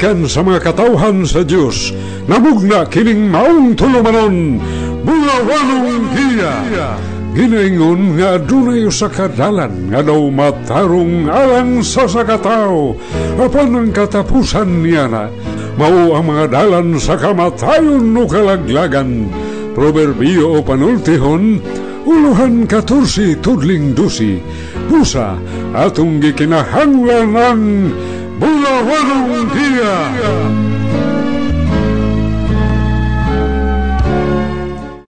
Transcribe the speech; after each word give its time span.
Gikan 0.00 0.24
sa 0.32 0.40
mga 0.40 0.64
katawhan 0.64 1.28
sa 1.28 1.44
Diyos, 1.44 1.92
namugna 2.24 2.88
kining 2.88 3.28
maong 3.28 3.76
tulumanon, 3.76 4.56
bulawanong 5.04 6.08
giya. 6.16 6.96
Ginaingon 7.36 8.16
nga 8.16 8.40
adunay 8.40 8.88
sa 8.88 9.12
kadalan 9.12 9.92
nga 9.92 10.00
daw 10.00 10.32
matarong 10.32 11.28
alang 11.28 11.84
sa 11.84 12.08
sakataw, 12.08 12.96
apan 13.44 13.76
ang 13.76 13.88
katapusan 13.92 14.80
niya 14.80 15.04
na, 15.04 15.28
mao 15.76 16.16
ang 16.16 16.32
mga 16.32 16.48
dalan 16.48 16.96
sa 16.96 17.20
kamatayon 17.20 18.00
no 18.00 18.24
kalaglagan. 18.24 19.28
Proverbio 19.76 20.56
o 20.56 20.64
panultihon, 20.64 21.60
uluhan 22.08 22.64
katursi 22.64 23.36
tudling 23.44 23.92
dusi, 23.92 24.40
busa 24.88 25.36
atong 25.76 26.24
gikinahanglan 26.24 27.36
ang 27.36 27.64
bulawanong 28.40 29.44
giya. 29.52 29.96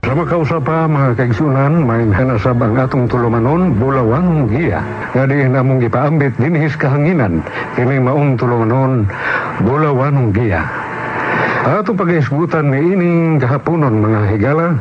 Sa 0.05 0.13
makausapa 0.13 0.85
mga 0.93 1.17
kaigsunan, 1.17 1.89
may 1.89 2.05
hanasab 2.13 2.61
ang 2.61 2.77
atong 2.77 3.09
tulumanon, 3.09 3.73
bulawanong 3.81 4.53
giya. 4.53 4.85
Nga 5.17 5.25
di 5.25 5.49
namong 5.49 5.81
ipaambit 5.89 6.37
dinhis 6.37 6.77
kahanginan, 6.77 7.41
kini 7.73 7.97
maong 7.97 8.37
tulumanon, 8.37 9.09
bulawanong 9.65 10.37
giya. 10.37 10.69
Atong 11.65 11.97
pag-isgutan 11.97 12.69
ni 12.69 12.93
ining 12.93 13.41
kahaponon 13.41 14.05
mga 14.05 14.21
higala, 14.37 14.77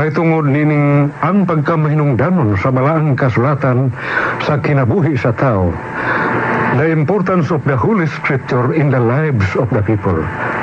may 0.00 0.08
tungod 0.10 0.48
nining 0.48 1.12
ang 1.20 1.44
pagkamahinungdanon 1.44 2.56
sa 2.56 2.72
malaang 2.72 3.12
kasulatan 3.12 3.92
sa 4.40 4.56
kinabuhi 4.56 5.12
sa 5.20 5.30
tao. 5.36 5.68
The 6.70 6.86
importance 6.94 7.50
of 7.50 7.66
the 7.66 7.74
Holy 7.74 8.06
Scripture 8.06 8.78
in 8.78 8.94
the 8.94 9.02
lives 9.02 9.58
of 9.58 9.66
the 9.74 9.82
people. 9.82 10.14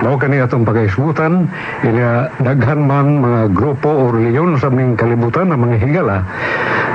Mao 0.07 0.16
kani 0.16 0.40
atong 0.40 0.63
pagaisgutan, 0.63 1.51
ila 1.84 2.31
daghan 2.40 2.88
man 2.88 3.19
mga 3.19 3.51
grupo 3.51 3.91
o 3.91 4.03
reliyon 4.16 4.56
sa 4.56 4.72
ming 4.72 4.95
kalibutan 4.95 5.51
ng 5.51 5.59
mga 5.59 5.75
higala 5.84 6.23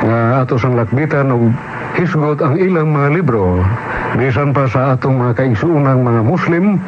nga 0.00 0.40
ato 0.40 0.56
sang 0.56 0.80
lakbitan 0.80 1.28
og 1.28 1.52
hisgot 1.92 2.40
ang 2.40 2.56
ilang 2.56 2.88
mga 2.88 3.20
libro. 3.20 3.60
Bisan 4.16 4.56
pa 4.56 4.64
sa 4.72 4.96
atong 4.96 5.20
mga 5.20 5.44
kaigsuunang 5.44 6.00
mga 6.00 6.22
Muslim, 6.24 6.80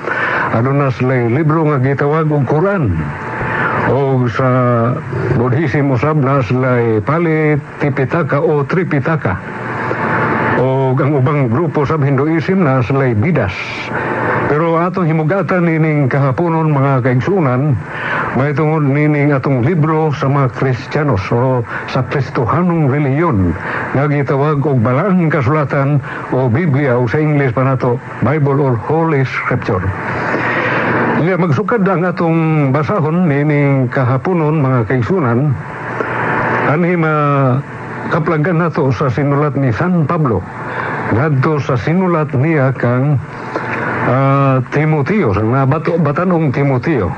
aduna 0.56 0.88
sila'y 0.96 1.28
libro 1.28 1.68
nga 1.68 1.76
gitawag 1.76 2.24
og 2.32 2.48
Quran 2.48 2.96
o 3.92 4.24
sa 4.32 4.48
Buddhism 5.36 5.92
usab 5.92 6.24
na 6.24 6.40
sila'y 6.40 7.04
Pali 7.04 7.60
Tipitaka 7.84 8.40
o 8.40 8.64
Tripitaka 8.64 9.36
o 10.94 11.02
ang 11.02 11.18
ubang 11.18 11.50
grupo 11.50 11.82
sa 11.82 11.98
Hinduism 11.98 12.62
na 12.62 12.78
sila'y 12.78 13.18
Bidas. 13.18 13.50
Pero 14.46 14.78
atong 14.78 15.10
himugatan 15.10 15.66
nining 15.66 16.06
kahaponon 16.06 16.70
mga 16.70 17.02
kaigsunan 17.02 17.74
may 18.38 18.54
tungod 18.54 18.86
nining 18.86 19.34
atong 19.34 19.66
libro 19.66 20.14
sa 20.14 20.30
mga 20.30 20.54
Kristiyanos 20.54 21.26
o 21.34 21.66
sa 21.90 22.06
Kristohanong 22.06 22.86
reliyon. 22.86 23.58
Nga 23.98 24.06
gitawag 24.06 24.62
og 24.62 24.78
balaang 24.86 25.26
kasulatan 25.34 25.98
o 26.30 26.46
Biblia 26.46 26.94
o 26.94 27.10
sa 27.10 27.18
English 27.18 27.50
pa 27.58 27.66
nato 27.66 27.98
Bible 28.22 28.62
or 28.62 28.78
Holy 28.78 29.26
Scripture. 29.26 29.82
Nga 31.26 31.42
magsukad 31.42 31.82
ang 31.90 32.06
atong 32.06 32.70
basahon 32.70 33.26
nining 33.26 33.90
kahaponon 33.90 34.62
mga 34.62 34.86
kaigsunan. 34.86 35.50
Anhi 36.70 36.94
ma 36.94 37.14
kaplagan 38.14 38.62
nato 38.62 38.94
sa 38.94 39.10
sinulat 39.10 39.58
ni 39.58 39.74
San 39.74 40.06
Pablo 40.06 40.38
ngadto 41.14 41.62
sa 41.62 41.78
sinulat 41.78 42.34
niya 42.34 42.74
kang 42.74 43.22
ah, 44.10 44.58
Timoteo 44.74 45.30
sa 45.30 45.42
bato, 45.64 45.94
batanong 45.94 46.50
Timoteo 46.50 47.08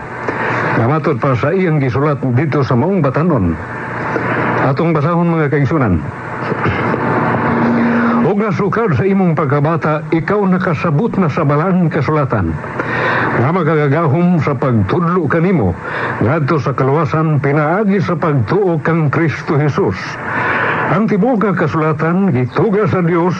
nga 0.76 0.84
matod 0.84 1.16
pa 1.16 1.32
sa 1.32 1.56
iyang 1.56 1.80
gisulat 1.80 2.20
dito 2.36 2.60
sa 2.60 2.76
maong 2.76 3.00
batanon 3.00 3.56
atong 4.68 4.92
basahon 4.92 5.32
mga 5.32 5.48
kaigsunan 5.48 5.96
Huwag 8.26 8.42
nasukar 8.42 8.90
sa 8.98 9.06
imong 9.06 9.38
pagkabata, 9.38 10.02
ikaw 10.10 10.42
nakasabot 10.50 11.14
na 11.14 11.30
sa 11.30 11.46
balang 11.46 11.86
kasulatan. 11.86 12.50
Nga 13.38 13.50
magagagahom 13.54 14.42
sa 14.42 14.58
pagtudlo 14.58 15.30
kanimo, 15.30 15.78
ngadto 16.18 16.58
sa 16.58 16.74
kaluwasan 16.74 17.38
pinaagi 17.38 18.02
sa 18.02 18.18
pagtuo 18.18 18.82
kang 18.82 19.14
Kristo 19.14 19.54
Jesus. 19.54 19.94
Ang 20.90 21.06
tibuok 21.06 21.38
nga 21.38 21.54
kasulatan 21.54 22.34
gituga 22.34 22.90
sa 22.90 22.98
Dios 23.06 23.38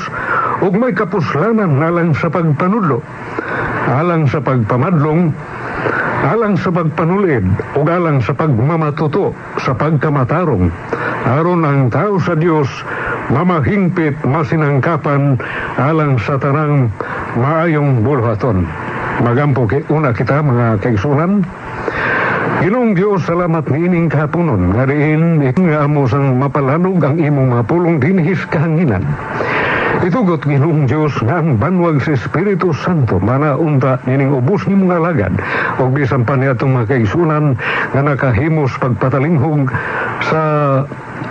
ug 0.64 0.72
may 0.76 0.92
kapuslanan 0.96 1.80
alang 1.80 2.16
sa 2.16 2.32
pagpanudlo, 2.32 3.04
alang 3.90 4.24
sa 4.30 4.40
pagpamadlong, 4.40 5.34
alang 6.26 6.58
sa 6.58 6.74
pagpanulid 6.74 7.44
ug 7.78 7.86
alang 7.86 8.18
sa 8.18 8.34
pagmamatuto 8.34 9.30
sa 9.62 9.76
pagkamatarong 9.78 10.72
aron 11.26 11.62
ang 11.62 11.86
tao 11.92 12.18
sa 12.18 12.34
Dios 12.34 12.66
mamahingpit 13.30 14.26
masinangkapan 14.26 15.38
alang 15.78 16.18
sa 16.18 16.34
tanang 16.40 16.90
maayong 17.38 18.02
bulhaton 18.02 18.66
magampo 19.22 19.70
ki 19.70 19.86
una 19.92 20.10
kita 20.10 20.42
mga 20.42 20.82
kaigsunan 20.82 21.46
Ginong 22.56 22.96
Diyos, 22.96 23.20
salamat 23.28 23.68
ni 23.68 23.84
ining 23.84 24.08
kahaponon. 24.08 24.72
Nga 24.72 24.88
diin, 24.88 25.44
nga 25.44 25.84
amo 25.84 26.08
sang 26.08 26.40
mapalanog 26.40 26.98
ang 27.04 27.20
imong 27.20 27.52
mapulong 27.52 28.00
dinhis 28.00 28.40
kahanginan. 28.48 29.04
Itugot 30.04 30.44
ginong 30.44 30.84
Diyos 30.84 31.16
nga 31.24 31.40
ang 31.40 31.56
banwag 31.56 32.04
sa 32.04 32.12
Espiritu 32.12 32.76
Santo 32.76 33.16
mana 33.16 33.56
unta 33.56 33.96
nining 34.04 34.28
ubos 34.28 34.68
ni 34.68 34.76
mga 34.76 35.00
alagad 35.00 35.32
o 35.80 35.88
bisan 35.88 36.20
pa 36.28 36.36
niya 36.36 36.52
itong 36.52 36.76
mga 36.76 36.88
kaisunan 36.92 37.56
nga 37.96 38.02
nakahimos 38.04 38.76
pagpatalinghog 38.76 39.72
sa 40.28 40.40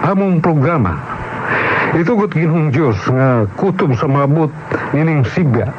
among 0.09 0.41
programa. 0.41 0.97
Itugot 1.93 2.33
ginong 2.33 2.73
Diyos 2.73 2.97
nga 3.05 3.45
kutob 3.53 3.93
sa 3.93 4.09
mabot 4.09 4.49
nining 4.97 5.21
sigya 5.29 5.69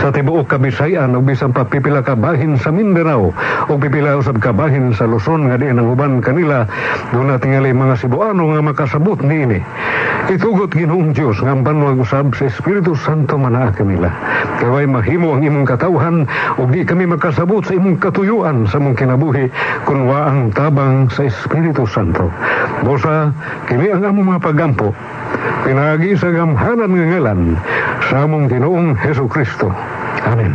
sa 0.00 0.12
tibuok 0.12 0.46
kabisayan 0.46 1.16
o 1.16 1.24
bisan 1.24 1.56
pa 1.56 1.64
pipila 1.64 2.04
ka 2.04 2.14
bahin 2.14 2.60
sa 2.60 2.68
Mindanao 2.68 3.32
o 3.66 3.72
pipila 3.80 4.20
usab 4.20 4.38
ka 4.38 4.52
bahin 4.52 4.92
sa 4.92 5.08
Luzon 5.08 5.48
nga 5.48 5.56
di 5.56 5.72
ang 5.72 5.82
uban 5.82 6.20
kanila 6.20 6.68
doon 7.12 7.32
na 7.32 7.40
tingali 7.40 7.72
mga 7.72 7.96
Cebuano 8.00 8.52
nga 8.52 8.60
makasabot 8.60 9.18
niini. 9.24 9.60
Itugot 10.26 10.74
ginoong 10.74 11.14
Diyos 11.14 11.38
nga 11.38 11.54
banwag 11.54 12.02
usab 12.02 12.34
sa 12.34 12.50
Espiritu 12.50 12.98
Santo 12.98 13.38
manaa 13.38 13.70
kanila. 13.70 14.10
Kaway 14.58 14.84
mahimo 14.90 15.38
ang 15.38 15.46
imong 15.46 15.66
katawhan 15.68 16.26
o 16.58 16.66
di 16.66 16.82
kami 16.82 17.06
makasabot 17.06 17.62
sa 17.62 17.78
imong 17.78 18.02
katuyuan 18.02 18.66
sa 18.66 18.82
mong 18.82 18.98
kinabuhi 18.98 19.48
kung 19.86 20.10
wa 20.10 20.28
ang 20.28 20.50
tabang 20.50 21.06
sa 21.14 21.30
Espiritu 21.30 21.86
Santo. 21.86 22.28
Bosa, 22.82 23.30
kini 23.70 23.88
ang 23.94 24.02
among 24.02 24.34
mga 24.34 24.40
pagampo 24.42 24.90
pinagi 25.64 26.14
sa 26.18 26.30
gamhanan 26.30 26.92
nga 26.92 27.06
ngalan 27.10 27.40
sa 28.06 28.24
among 28.24 28.46
Ginoong 28.46 28.94
Heso 29.00 29.26
Kristo. 29.26 29.72
Amen. 30.26 30.52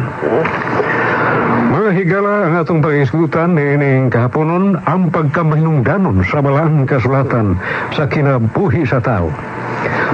Mga 1.71 1.89
higala 2.03 2.33
ang 2.47 2.53
atong 2.59 2.83
pangisgutan 2.83 3.55
niining 3.55 4.11
kahaponon 4.11 4.75
ang 4.83 5.07
pagkamahinungdanon 5.07 6.23
sa 6.27 6.43
balang 6.43 6.83
kasulatan 6.83 7.55
sa 7.95 8.07
kinabuhi 8.11 8.83
sa 8.83 8.99
tao. 8.99 9.31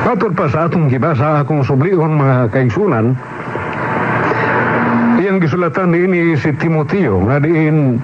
Patod 0.06 0.38
pa 0.38 0.46
sa 0.48 0.70
atong 0.70 0.88
gibasa 0.88 1.42
akong 1.42 1.66
sublion 1.66 2.14
mga 2.14 2.54
kaigsunan, 2.54 3.18
iyang 5.18 5.42
gisulatan 5.42 5.92
niini 5.92 6.38
si 6.38 6.54
Timoteo 6.56 7.26
nga 7.26 7.42
diin 7.42 7.98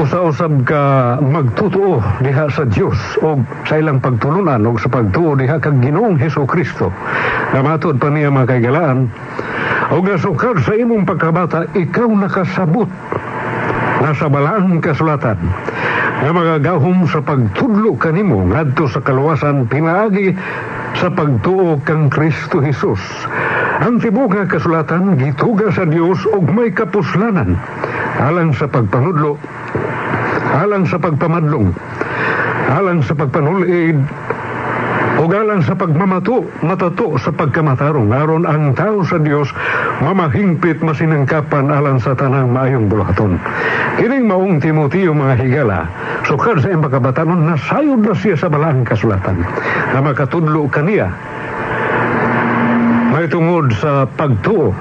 usa-usab 0.00 0.64
ka 0.64 0.82
magtutuo 1.20 2.00
diha 2.24 2.48
sa 2.48 2.64
Dios 2.64 2.96
o 3.20 3.36
sa 3.68 3.76
ilang 3.76 4.00
pagtulunan 4.00 4.64
o 4.64 4.72
sa 4.80 4.88
pagtuo 4.88 5.36
diha 5.36 5.60
kag 5.60 5.76
Ginoong 5.84 6.16
Hesus 6.16 6.48
Kristo. 6.48 6.88
Namatod 7.52 8.00
pa 8.00 8.08
niya 8.08 8.32
mga 8.32 8.56
kaigalaan 8.56 9.12
o 9.92 10.00
gasukar 10.00 10.56
sa 10.64 10.72
imong 10.72 11.04
pagkabata 11.04 11.68
ikaw 11.76 12.08
nakasabot 12.08 12.88
nasa 14.00 14.32
balang 14.32 14.80
kasulatan 14.80 15.36
nga 16.20 16.32
magagahom 16.32 17.04
sa 17.04 17.20
pagtudlo 17.20 17.92
kanimo 18.00 18.40
ngadto 18.48 18.88
sa 18.88 19.04
kaluwasan 19.04 19.68
pinaagi 19.68 20.32
sa 20.96 21.12
pagtuo 21.12 21.76
kang 21.84 22.08
Kristo 22.08 22.64
Hesus. 22.64 23.00
Ang 23.84 24.00
tibok 24.00 24.32
nga 24.32 24.48
kasulatan 24.48 25.20
gituga 25.20 25.68
sa 25.72 25.84
Dios 25.84 26.24
og 26.32 26.48
may 26.48 26.72
kapuslanan 26.72 27.60
alang 28.20 28.52
sa 28.56 28.68
pagpanudlo 28.68 29.59
alang 30.54 30.84
sa 30.86 30.98
pagpamadlong, 30.98 31.70
alang 32.70 33.00
sa 33.04 33.14
pagpanulid, 33.14 33.98
o 35.20 35.28
alang 35.28 35.60
sa 35.60 35.76
pagmamato, 35.76 36.48
matato 36.64 37.20
sa 37.20 37.28
pagkamatarong. 37.28 38.08
Aron 38.08 38.48
ang 38.48 38.72
tao 38.72 39.04
sa 39.04 39.20
Dios 39.20 39.52
mamahingpit 40.00 40.80
masinangkapan 40.80 41.68
alang 41.68 42.00
sa 42.00 42.16
tanang 42.16 42.48
maayong 42.48 42.88
bulaton. 42.88 43.36
Kining 44.00 44.24
maong 44.24 44.64
Timoteo 44.64 45.12
mga 45.12 45.34
higala, 45.44 45.78
sukar 46.24 46.56
sa 46.64 46.72
iyang 46.72 46.80
pagkabatanon, 46.80 47.52
nasayod 47.52 48.00
na 48.00 48.16
siya 48.16 48.40
sa 48.40 48.48
balang 48.48 48.80
kasulatan 48.80 49.44
na 49.92 50.00
makatudlo 50.00 50.64
kaniya 50.72 51.12
may 53.10 53.28
tungod 53.28 53.68
sa 53.76 54.08
pagtuo 54.08 54.72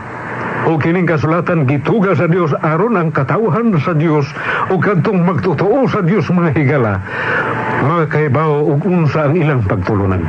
o 0.69 0.77
kining 0.77 1.09
kasulatan 1.09 1.65
gituga 1.65 2.13
sa 2.13 2.29
Dios 2.29 2.53
aron 2.61 2.93
ang 2.93 3.09
katawhan 3.09 3.73
sa 3.81 3.97
Dios 3.97 4.29
o 4.69 4.77
kadtong 4.77 5.25
magtotoo 5.25 5.89
sa 5.89 6.05
Dios 6.05 6.29
mga 6.29 6.53
higala. 6.53 7.01
Mga 7.81 8.05
kaibaw 8.13 8.69
ug 8.69 8.85
unsa 8.85 9.25
ang 9.25 9.33
ilang 9.33 9.65
pagtulunan. 9.65 10.21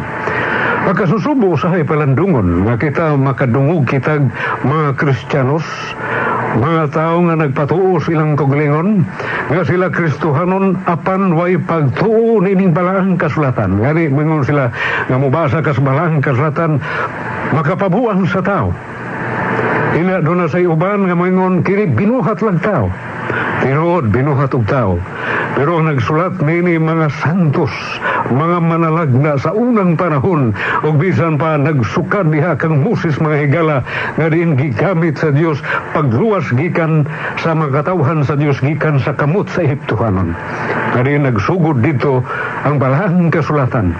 Makasusubo 0.89 1.61
sa 1.61 1.77
hay 1.77 1.85
palandungon 1.85 2.65
nga 2.65 2.81
kita 2.81 3.13
makadungog 3.21 3.85
kitag 3.85 4.33
mga 4.65 4.97
Kristiyanos 4.97 5.67
mga 6.57 6.91
tao 6.91 7.21
nga 7.29 7.37
nagpatuo 7.37 8.01
silang 8.01 8.35
kuglingon 8.35 9.05
nga 9.53 9.63
sila 9.63 9.93
Kristohanon 9.93 10.81
apan 10.89 11.37
way 11.37 11.61
pagtuo 11.61 12.41
nining 12.41 12.73
balang 12.73 13.21
kasulatan. 13.21 13.77
Ngani 13.77 14.09
mingon 14.09 14.43
sila 14.43 14.73
nga 15.05 15.17
mubasa 15.21 15.61
kas 15.61 15.79
balang 15.85 16.25
kasulatan 16.25 16.81
makapabuang 17.53 18.25
sa 18.25 18.41
tao 18.41 18.73
Ina 19.91 20.23
doon 20.23 20.45
na 20.45 20.49
sa 20.49 20.63
uban 20.63 21.11
nga 21.11 21.19
moingon 21.19 21.67
kini 21.67 21.91
binuhat 21.91 22.41
lang 22.41 22.63
tao. 22.63 22.87
Tinuod, 23.61 24.09
binuhat 24.09 24.57
og 24.57 24.65
tao. 24.65 24.97
Pero 25.53 25.77
ang 25.77 25.93
nagsulat 25.93 26.41
nini 26.41 26.81
mga 26.81 27.13
santos, 27.21 27.75
mga 28.33 28.59
manalagna 28.65 29.37
sa 29.37 29.53
unang 29.53 29.99
panahon, 29.99 30.57
o 30.87 30.95
bisan 30.97 31.37
pa 31.37 31.61
nagsukad 31.61 32.33
diha 32.33 32.57
kang 32.57 32.81
Moses 32.81 33.21
mga 33.21 33.37
higala, 33.45 33.77
nga 34.17 34.27
din 34.33 34.57
gigamit 34.57 35.21
sa 35.21 35.29
Dios 35.35 35.61
pagluwas 35.93 36.49
gikan 36.57 37.05
sa 37.43 37.53
mga 37.53 37.85
katawhan 37.85 38.25
sa 38.25 38.39
Dios 38.39 38.57
gikan 38.65 38.97
sa 39.03 39.13
kamot 39.13 39.51
sa 39.53 39.61
Ehiptohanon. 39.67 40.33
Nga 40.97 41.03
din 41.05 41.29
nagsugod 41.29 41.85
dito 41.85 42.25
ang 42.65 42.81
balahang 42.81 43.29
kasulatan. 43.29 43.93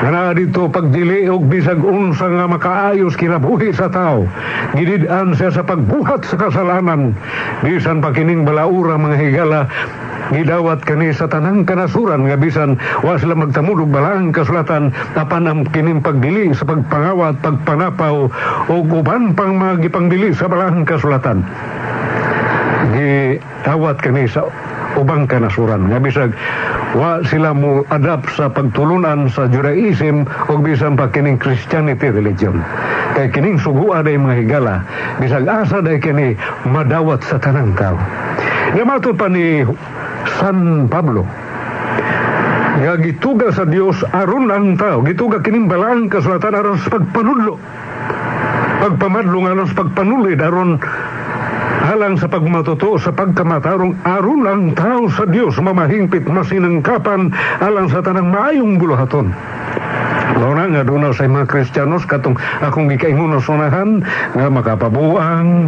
Nga 0.00 0.32
dito 0.32 0.64
pagdili 0.72 1.28
og 1.28 1.52
bisag 1.52 1.84
unsa 1.84 2.24
nga 2.32 2.48
makaayos 2.48 3.20
kinabuhi 3.20 3.68
sa 3.76 3.92
tao. 3.92 4.24
Gidid-an 4.72 5.36
siya 5.36 5.52
sa 5.52 5.60
pagbuhat 5.60 6.24
sa 6.24 6.40
kasalanan. 6.40 7.12
Bisan 7.60 8.00
pa 8.00 8.08
kining 8.08 8.48
balaura 8.48 8.96
mga 8.96 9.16
higala 9.20 9.60
gidawat 10.32 10.86
kani 10.86 11.10
sa 11.12 11.26
tanang 11.26 11.66
kanasuran 11.66 12.24
nga 12.24 12.38
bisan 12.38 12.78
wa 13.02 13.18
sila 13.18 13.34
magtamulog 13.34 13.90
balang 13.90 14.30
kasulatan 14.30 14.94
apan 15.18 15.44
ang 15.50 15.66
kining 15.74 15.98
pagdili 15.98 16.54
sa 16.54 16.64
pagpangawat 16.70 17.42
pagpanapaw 17.42 18.30
o 18.70 18.74
uban 18.78 19.34
pang 19.34 19.58
mga 19.58 19.90
sa 20.30 20.46
balang 20.46 20.86
kasulatan 20.86 21.42
giawat 22.94 23.98
kani 23.98 24.30
sa 24.30 24.46
ubang 24.98 25.28
kanasuran. 25.30 25.90
Nga 25.90 25.98
bisag 26.02 26.30
wa 26.96 27.22
sila 27.26 27.54
mo 27.54 27.86
adapt 27.92 28.34
sa 28.34 28.50
pagtulunan 28.50 29.30
sa 29.30 29.46
Judaism 29.46 30.26
o 30.50 30.58
bisan 30.58 30.98
pa 30.98 31.06
kining 31.12 31.38
Christianity 31.38 32.10
religion. 32.10 32.58
Kay 33.14 33.30
kining 33.30 33.58
sugua 33.60 34.02
day 34.02 34.18
mga 34.18 34.46
higala 34.46 34.82
bisag 35.22 35.46
asa 35.46 35.84
day 35.84 36.02
kini 36.02 36.34
madawat 36.66 37.22
sa 37.22 37.38
tanang 37.38 37.76
tao. 37.78 37.98
Namatod 38.74 39.18
pa 39.18 39.26
ni 39.30 39.62
San 40.38 40.86
Pablo 40.90 41.26
nga 42.80 42.96
gituga 42.96 43.52
sa 43.52 43.68
Dios 43.68 44.00
aron 44.16 44.48
ang 44.48 44.80
tao. 44.80 45.04
Gituga 45.04 45.44
kining 45.44 45.68
balang 45.68 46.08
kasulatan 46.08 46.56
aron 46.56 46.80
sa 46.80 46.96
pagpanudlo. 46.96 47.54
Pagpamadlong 48.80 49.46
aron 49.52 49.68
sa 49.68 49.84
pagpanulid 49.84 50.40
aron 50.40 50.80
halang 51.80 52.20
sa 52.20 52.28
pagmatuto 52.28 53.00
sa 53.00 53.12
pagkamatarong 53.12 54.04
aron 54.04 54.42
ang 54.44 54.64
tao 54.76 55.08
sa 55.08 55.24
Dios 55.24 55.56
mamahingpit 55.56 56.28
masinangkapan 56.28 57.32
alang 57.64 57.88
sa 57.88 58.04
tanang 58.04 58.28
maayong 58.28 58.76
buluhaton 58.76 59.32
Lona 60.38 60.70
nga 60.70 60.86
doon 60.86 61.10
sa 61.10 61.26
mga 61.26 61.50
Kristiyanos 61.50 62.06
katong 62.06 62.38
akong 62.62 62.86
gikaingon 62.86 63.36
sunahan 63.42 64.00
nga 64.32 64.46
makapabuang. 64.46 65.66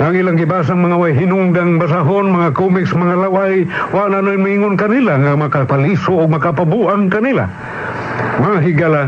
Ang 0.00 0.14
ilang 0.16 0.40
gibasang 0.40 0.80
mga 0.80 0.96
way 0.96 1.12
hinungdang 1.12 1.76
basahon, 1.76 2.32
mga 2.32 2.56
comics, 2.56 2.96
mga 2.96 3.28
laway, 3.28 3.68
wala 3.92 4.24
na 4.24 4.34
mingon 4.34 4.80
kanila 4.80 5.20
nga 5.20 5.36
makapaliso 5.36 6.16
o 6.16 6.24
makapabuang 6.24 7.12
kanila. 7.12 7.46
Mga 8.40 8.58
higala, 8.66 9.02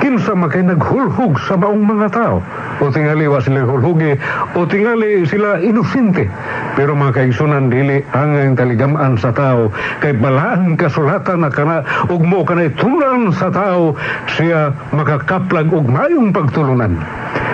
kinsa 0.00 0.32
makay 0.32 0.64
naghulhog 0.64 1.36
sa 1.44 1.54
maong 1.60 1.84
mga 1.84 2.08
tao 2.10 2.40
o 2.80 2.88
tingali 2.88 3.28
wa 3.28 3.38
sila 3.44 3.68
hulhugi 3.68 4.16
o 4.56 4.64
tingali 4.64 5.28
sila 5.28 5.60
inosente 5.60 6.26
pero 6.74 6.96
mga 6.96 7.12
kaigsunan 7.20 7.68
dili 7.68 8.00
ang 8.16 8.56
taligamaan 8.56 9.20
sa 9.20 9.34
tao. 9.36 9.68
Kay 10.00 10.16
balaan 10.16 10.80
kasulatan 10.80 11.44
na 11.44 11.50
kana 11.52 11.84
ug 12.08 12.24
mo 12.24 12.40
kanay 12.40 12.72
tulan 12.80 13.30
sa 13.36 13.52
tao 13.52 13.92
siya 14.32 14.72
makakaplag 14.96 15.68
og 15.70 15.86
mayong 15.86 16.32
pagtulunan. 16.32 16.96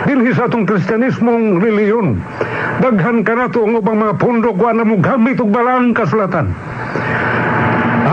Dinhi 0.07 0.31
sa 0.39 0.47
atong 0.47 0.71
kristyanismong 0.71 1.59
reliyon 1.59 2.23
daghan 2.79 3.27
kanato 3.27 3.67
ang 3.67 3.83
ubang 3.83 3.99
mga 3.99 4.15
pundok 4.21 4.57
wa 4.61 4.71
na 4.71 4.87
mo 4.87 5.01
gamit 5.03 5.43
og 5.43 5.51
balaan 5.51 5.97
kasulatan 5.97 6.55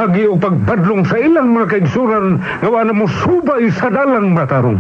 agi 0.03 0.27
o 0.27 0.36
pagpadlong 0.36 1.07
sa 1.07 1.15
ilang 1.15 1.55
mga 1.55 1.67
kaigsuran 1.79 2.43
nga 2.60 2.81
na 2.83 2.93
mo 2.93 3.07
subay 3.24 3.72
sa 3.72 3.88
dalang 3.88 4.36
matarong. 4.36 4.79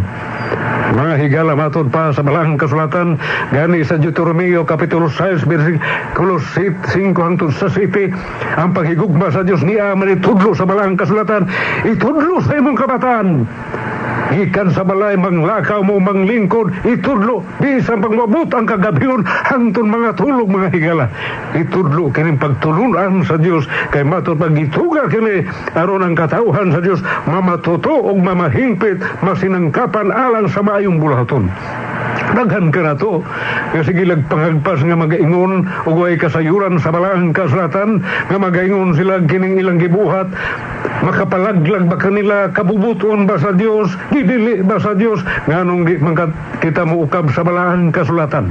Mga 0.93 1.15
higala 1.25 1.57
matod 1.57 1.89
pa 1.89 2.13
sa 2.13 2.21
balang 2.21 2.53
kasulatan 2.53 3.17
gani 3.49 3.81
sa 3.81 3.97
Deuteronomio 3.97 4.61
Kapitulo 4.61 5.09
6 5.09 5.41
versikulo 5.49 6.37
5 6.37 7.17
hangtod 7.17 7.49
sa 7.55 7.65
7 7.65 8.13
ang 8.61 8.77
paghigugma 8.77 9.33
sa 9.33 9.41
Dios 9.41 9.65
niya 9.65 9.97
manitudlo 9.97 10.53
sa 10.53 10.69
balang 10.69 10.93
kasulatan 10.93 11.49
itudlo 11.87 12.45
sa 12.45 12.61
imong 12.61 12.77
kabataan 12.77 13.49
gikan 14.33 14.73
sa 14.73 14.81
balay 14.81 15.13
manglakaw 15.13 15.85
mo 15.85 16.01
manglingkod 16.01 16.73
itudlo 16.81 17.45
bisan 17.61 18.01
pagmabot 18.01 18.49
ang 18.51 18.65
kagabiyon 18.65 19.21
hangtod 19.23 19.85
mga 19.85 20.17
tulog 20.17 20.49
mga 20.49 20.69
higala. 20.73 21.05
Itudlo 21.53 22.09
kining 22.09 22.41
pagtulunan 22.41 23.21
sa 23.23 23.37
Dios 23.37 23.69
kay 23.93 24.01
matod 24.01 24.41
pagituga 24.41 25.05
kini 25.05 25.45
aron 25.77 26.01
ang 26.01 26.17
katauhan 26.17 26.73
sa 26.73 26.81
Dios 26.81 26.99
mamatuto 27.29 27.93
og 27.93 28.17
mamahingpit 28.17 28.97
masinangkapan 29.21 30.09
alang 30.09 30.49
sa 30.49 30.65
maayong 30.65 30.97
bulahaton 30.97 31.53
daghan 32.33 32.73
ka 32.73 32.81
na 32.81 32.93
to. 32.97 33.21
Nga 33.73 33.81
sige 33.85 34.03
pangagpas 34.27 34.81
nga 34.81 34.97
magaingon 34.97 35.69
ug 35.85 35.95
way 35.95 36.17
kasayuran 36.17 36.81
sa 36.81 36.89
balang 36.89 37.31
kasulatan 37.31 38.01
nga 38.01 38.37
magaingon 38.37 38.97
sila 38.97 39.21
kining 39.23 39.61
ilang 39.61 39.77
gibuhat. 39.77 40.27
Makapalaglag 41.03 41.91
ba 41.91 41.97
kanila 41.99 42.47
kabubuton 42.55 43.27
ba 43.27 43.35
sa 43.35 43.51
Dios 43.51 43.91
gidili 44.23 44.63
ba 44.63 44.79
sa 44.79 44.95
Dios 44.95 45.19
nganong 45.51 45.83
di 45.83 45.99
man 45.99 46.15
kita 46.63 46.87
mo 46.87 47.03
ukab 47.03 47.27
sa 47.35 47.43
balang 47.43 47.91
kasulatan 47.91 48.47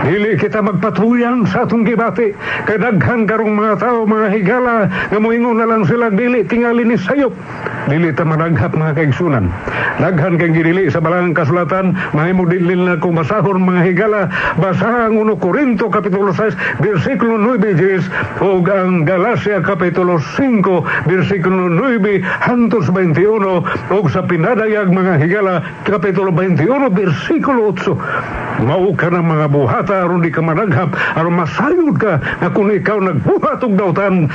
Dili 0.00 0.32
kita 0.40 0.64
magpatuyang 0.64 1.44
sa 1.44 1.68
atong 1.68 1.84
gibati. 1.84 2.32
Kay 2.64 2.80
daghan 2.80 3.28
karong 3.28 3.52
mga 3.52 3.84
tao 3.84 4.08
mga 4.08 4.32
higala 4.32 4.88
nga 4.88 5.18
moingon 5.20 5.60
na 5.60 5.68
lang 5.68 5.84
sila 5.84 6.08
dili 6.08 6.40
tingali 6.48 6.88
ni 6.88 6.96
sayop. 6.96 7.36
Dili 7.84 8.08
ta 8.16 8.24
managhap 8.24 8.72
mga 8.72 8.96
kaigsunan. 8.96 9.52
Daghan 10.00 10.40
kay 10.40 10.56
gidili 10.56 10.88
sa 10.88 11.04
balang 11.04 11.36
kasulatan 11.36 11.92
mahimo 12.16 12.48
dili 12.48 12.80
na 12.80 12.96
kung 12.96 13.20
masahon 13.20 13.60
mga 13.60 13.82
higala. 13.92 14.32
Basahang 14.56 15.20
1 15.20 15.36
Korinto 15.36 15.92
kapitulo 15.92 16.32
6 16.32 16.80
bersikulo 16.80 17.36
9 17.36 17.60
10 17.60 18.40
ug 18.40 18.64
ang 18.72 19.04
Galacia 19.04 19.60
kapitulo 19.60 20.16
5 20.16 20.64
bersikulo 21.04 21.68
9 21.68 22.24
hantos 22.24 22.88
21 22.88 23.92
ug 23.92 24.04
sa 24.08 24.24
pinadayag 24.24 24.88
mga 24.88 25.20
higala 25.20 25.60
kapitulo 25.84 26.32
21 26.32 26.88
bersikulo 26.88 27.76
8 27.76 28.64
mao 28.64 28.92
ka 28.96 29.08
ng 29.08 29.24
mga 29.24 29.46
buhat 29.48 29.89
bata 29.90 30.06
aron 30.06 30.22
di 30.22 30.30
ka 30.30 30.38
managhap 30.38 30.94
aron 31.18 31.34
masayod 31.34 31.98
ka 31.98 32.22
na 32.38 32.46
kung 32.54 32.70
ikaw 32.70 33.02
nagbuhat 33.02 33.58
og 33.66 33.74
dautan. 33.74 34.30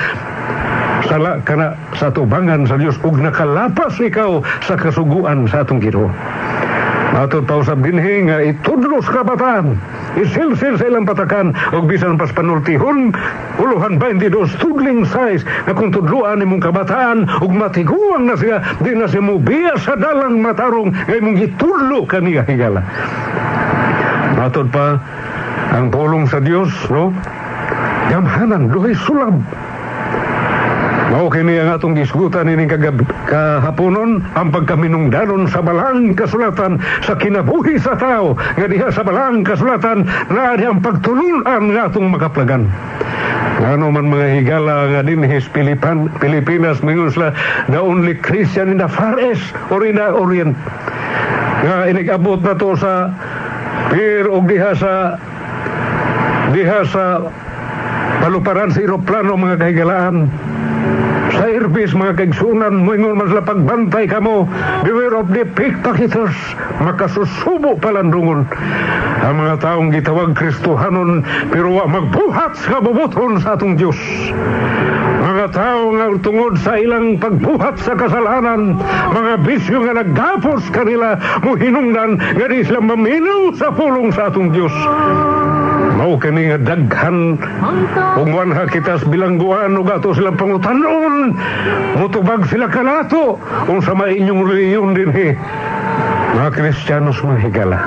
Sala 1.07 1.39
kana 1.47 1.79
sa 1.95 2.11
tubangan 2.11 2.67
sa 2.67 2.75
Dios 2.75 2.99
ug 2.99 3.15
nakalapas 3.15 3.95
ikaw 4.03 4.43
sa 4.67 4.75
kasuguan 4.75 5.47
sa 5.47 5.63
atong 5.63 5.79
Ginoo. 5.79 6.11
Matod 7.15 7.47
pa 7.47 7.63
usab 7.63 7.79
dinhi 7.79 8.27
nga 8.27 8.43
itudlos 8.43 9.07
kabataan 9.07 9.79
isilsil 10.19 10.75
sa 10.75 10.91
ilang 10.91 11.07
patakan 11.07 11.55
og 11.71 11.87
bisan 11.87 12.19
pas 12.19 12.27
panultihon 12.35 13.15
uluhan 13.55 13.95
22 13.95 14.59
tudling 14.59 15.07
size 15.07 15.47
nga 15.47 15.71
kung 15.71 15.95
tudluan 15.95 16.43
imong 16.43 16.59
kabataan 16.59 17.23
ug 17.39 17.55
matiguang 17.55 18.27
na 18.27 18.35
siya 18.35 18.59
di 18.83 18.91
na 18.91 19.07
siya 19.07 19.23
mo 19.23 19.39
biya 19.39 19.79
sa 19.79 19.95
dalang 19.95 20.43
matarong 20.43 20.91
nga 20.91 21.15
imong 21.15 21.39
gitudlo 21.39 22.03
kaniya 22.03 22.43
higala. 22.43 22.83
Matod 24.35 24.67
pa 24.67 24.99
ang 25.75 25.91
pulong 25.91 26.25
sa 26.27 26.39
Dios, 26.39 26.71
no? 26.87 27.11
Gamhanan, 28.11 28.71
duhay 28.71 28.95
sulab. 28.95 29.35
Mao 31.15 31.31
kini 31.31 31.55
ang 31.61 31.71
atong 31.71 31.95
gisgutan 31.95 32.49
ini 32.49 32.67
kagab 32.67 32.99
kahaponon 33.29 34.25
ang 34.35 34.51
pagkaminungdanon 34.51 35.47
sa 35.47 35.61
balang 35.63 36.11
kasulatan 36.11 36.81
sa 37.05 37.15
kinabuhi 37.15 37.79
sa 37.79 37.95
tao 37.95 38.35
nga 38.35 38.67
diha 38.67 38.89
sa 38.91 39.05
balang 39.05 39.45
kasulatan 39.45 40.03
na 40.33 40.59
ang 40.59 40.83
pagtulunan 40.83 41.71
nga 41.71 41.87
atong 41.87 42.09
makaplagan. 42.09 42.67
Ano 43.63 43.95
man 43.95 44.11
mga 44.11 44.43
higala 44.43 44.91
nga 44.91 45.01
dinhis 45.07 45.47
Pilipan, 45.55 46.11
Pilipinas 46.19 46.83
mingon 46.83 47.13
sila 47.13 47.31
the 47.71 47.79
only 47.79 48.19
Christian 48.19 48.73
in 48.73 48.83
the 48.83 48.89
Far 48.91 49.15
East 49.15 49.55
or 49.71 49.87
in 49.87 49.95
the 49.95 50.09
Orient. 50.09 50.57
Nga 51.63 51.95
inigabot 51.95 52.43
na 52.43 52.59
to 52.59 52.75
sa 52.75 53.13
Pir 53.93 54.27
og 54.27 54.51
diha 54.51 54.75
sa 54.75 55.15
diha 56.55 56.87
sa 56.87 57.19
paluparan 58.23 58.71
sa 58.71 58.79
eroplano 58.79 59.35
mga 59.35 59.59
kahigalaan 59.59 60.31
sa 61.35 61.51
airbase 61.51 61.91
mga 61.91 62.15
kaigsunan 62.15 62.79
moingon 62.79 63.19
mas 63.19 63.35
pagbantay 63.43 64.07
kamo 64.07 64.47
beware 64.87 65.19
of 65.19 65.27
the 65.35 65.43
pickpocketers 65.51 66.31
makasusubo 66.79 67.75
palandungon 67.83 68.47
ang 69.19 69.35
mga 69.35 69.55
taong 69.59 69.91
gitawag 69.91 70.31
Kristohanon 70.31 71.27
pero 71.51 71.75
wa 71.75 71.91
magbuhat 71.91 72.55
sa 72.55 72.77
kabubuton 72.77 73.41
sa 73.41 73.57
atong 73.57 73.73
Diyos. 73.73 73.97
Mga 75.25 75.49
tao 75.49 75.89
nga 75.97 76.07
tungod 76.21 76.53
sa 76.61 76.77
ilang 76.77 77.17
pagbuhat 77.17 77.81
sa 77.81 77.97
kasalanan 77.97 78.77
mga 79.11 79.33
bisyo 79.41 79.81
nga 79.81 79.97
naggapos 79.97 80.69
kanila 80.69 81.17
mo 81.41 81.57
hinungdan 81.57 82.21
nga 82.21 82.45
di 82.45 82.61
sila 82.61 82.85
maminaw 82.85 83.49
sa 83.57 83.73
pulong 83.73 84.13
sa 84.13 84.29
atong 84.29 84.53
Diyos 84.53 84.75
Mao 85.95 86.19
kini 86.19 86.51
nga 86.51 86.59
daghan. 86.59 87.39
Ug 88.19 88.29
wanha 88.29 88.67
kitas 88.67 89.03
bilangguan 89.07 89.79
ug 89.79 89.87
ato 89.87 90.11
silang 90.11 90.35
pangutanon. 90.35 91.35
Mutubag 91.97 92.43
sila 92.51 92.67
kanato 92.67 93.39
unsa 93.71 93.95
may 93.95 94.19
inyong 94.19 94.43
reliyon 94.43 94.91
dinhi 94.93 95.35
mga 96.35 96.51
Kristiyanos 96.51 97.23
mga 97.23 97.39
higala 97.47 97.79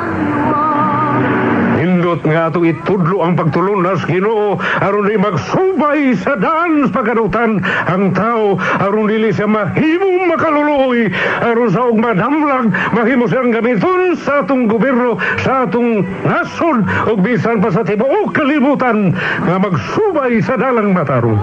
Indot 2.18 2.34
nga 2.34 2.50
ato 2.50 2.66
itudlo 2.66 3.22
ang 3.22 3.38
pagtulunas 3.38 4.02
Ginoo 4.10 4.58
aron 4.58 5.06
di 5.06 5.14
magsubay 5.14 6.18
sa 6.18 6.34
dans 6.34 6.90
pagkanutan 6.90 7.62
ang 7.62 8.10
tao 8.10 8.58
aron 8.58 9.06
dili 9.06 9.30
siya 9.30 9.46
mahimong 9.46 10.26
makaluluoy 10.26 11.06
aron 11.46 11.70
sa 11.70 11.86
og 11.86 12.02
madamlag 12.02 12.74
mahimo 12.90 13.30
siyang 13.30 13.54
gamiton 13.54 14.18
sa 14.18 14.42
atong 14.42 14.66
gobyerno 14.66 15.14
sa 15.46 15.70
atong 15.70 16.02
nasod 16.26 16.82
ug 17.06 17.22
bisan 17.22 17.62
pa 17.62 17.70
sa 17.70 17.86
tibuok 17.86 18.34
kalibutan 18.34 19.14
nga 19.46 19.56
magsubay 19.62 20.42
sa 20.42 20.58
dalang 20.58 20.90
matarong 20.90 21.38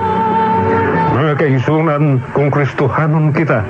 mga 1.25 1.41
kaisunan 1.41 2.21
kung 2.37 2.53
Kristohanon 2.53 3.33
kita. 3.33 3.65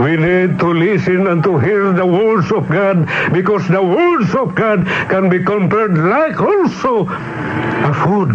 We 0.00 0.16
need 0.16 0.56
to 0.64 0.72
listen 0.72 1.28
and 1.28 1.44
to 1.44 1.60
hear 1.60 1.92
the 1.92 2.08
words 2.08 2.48
of 2.48 2.72
God 2.72 3.04
because 3.36 3.60
the 3.68 3.84
words 3.84 4.32
of 4.32 4.56
God 4.56 4.88
can 5.12 5.28
be 5.28 5.44
compared 5.44 5.92
like 5.92 6.40
also 6.40 7.04
a 7.84 7.92
food. 8.00 8.32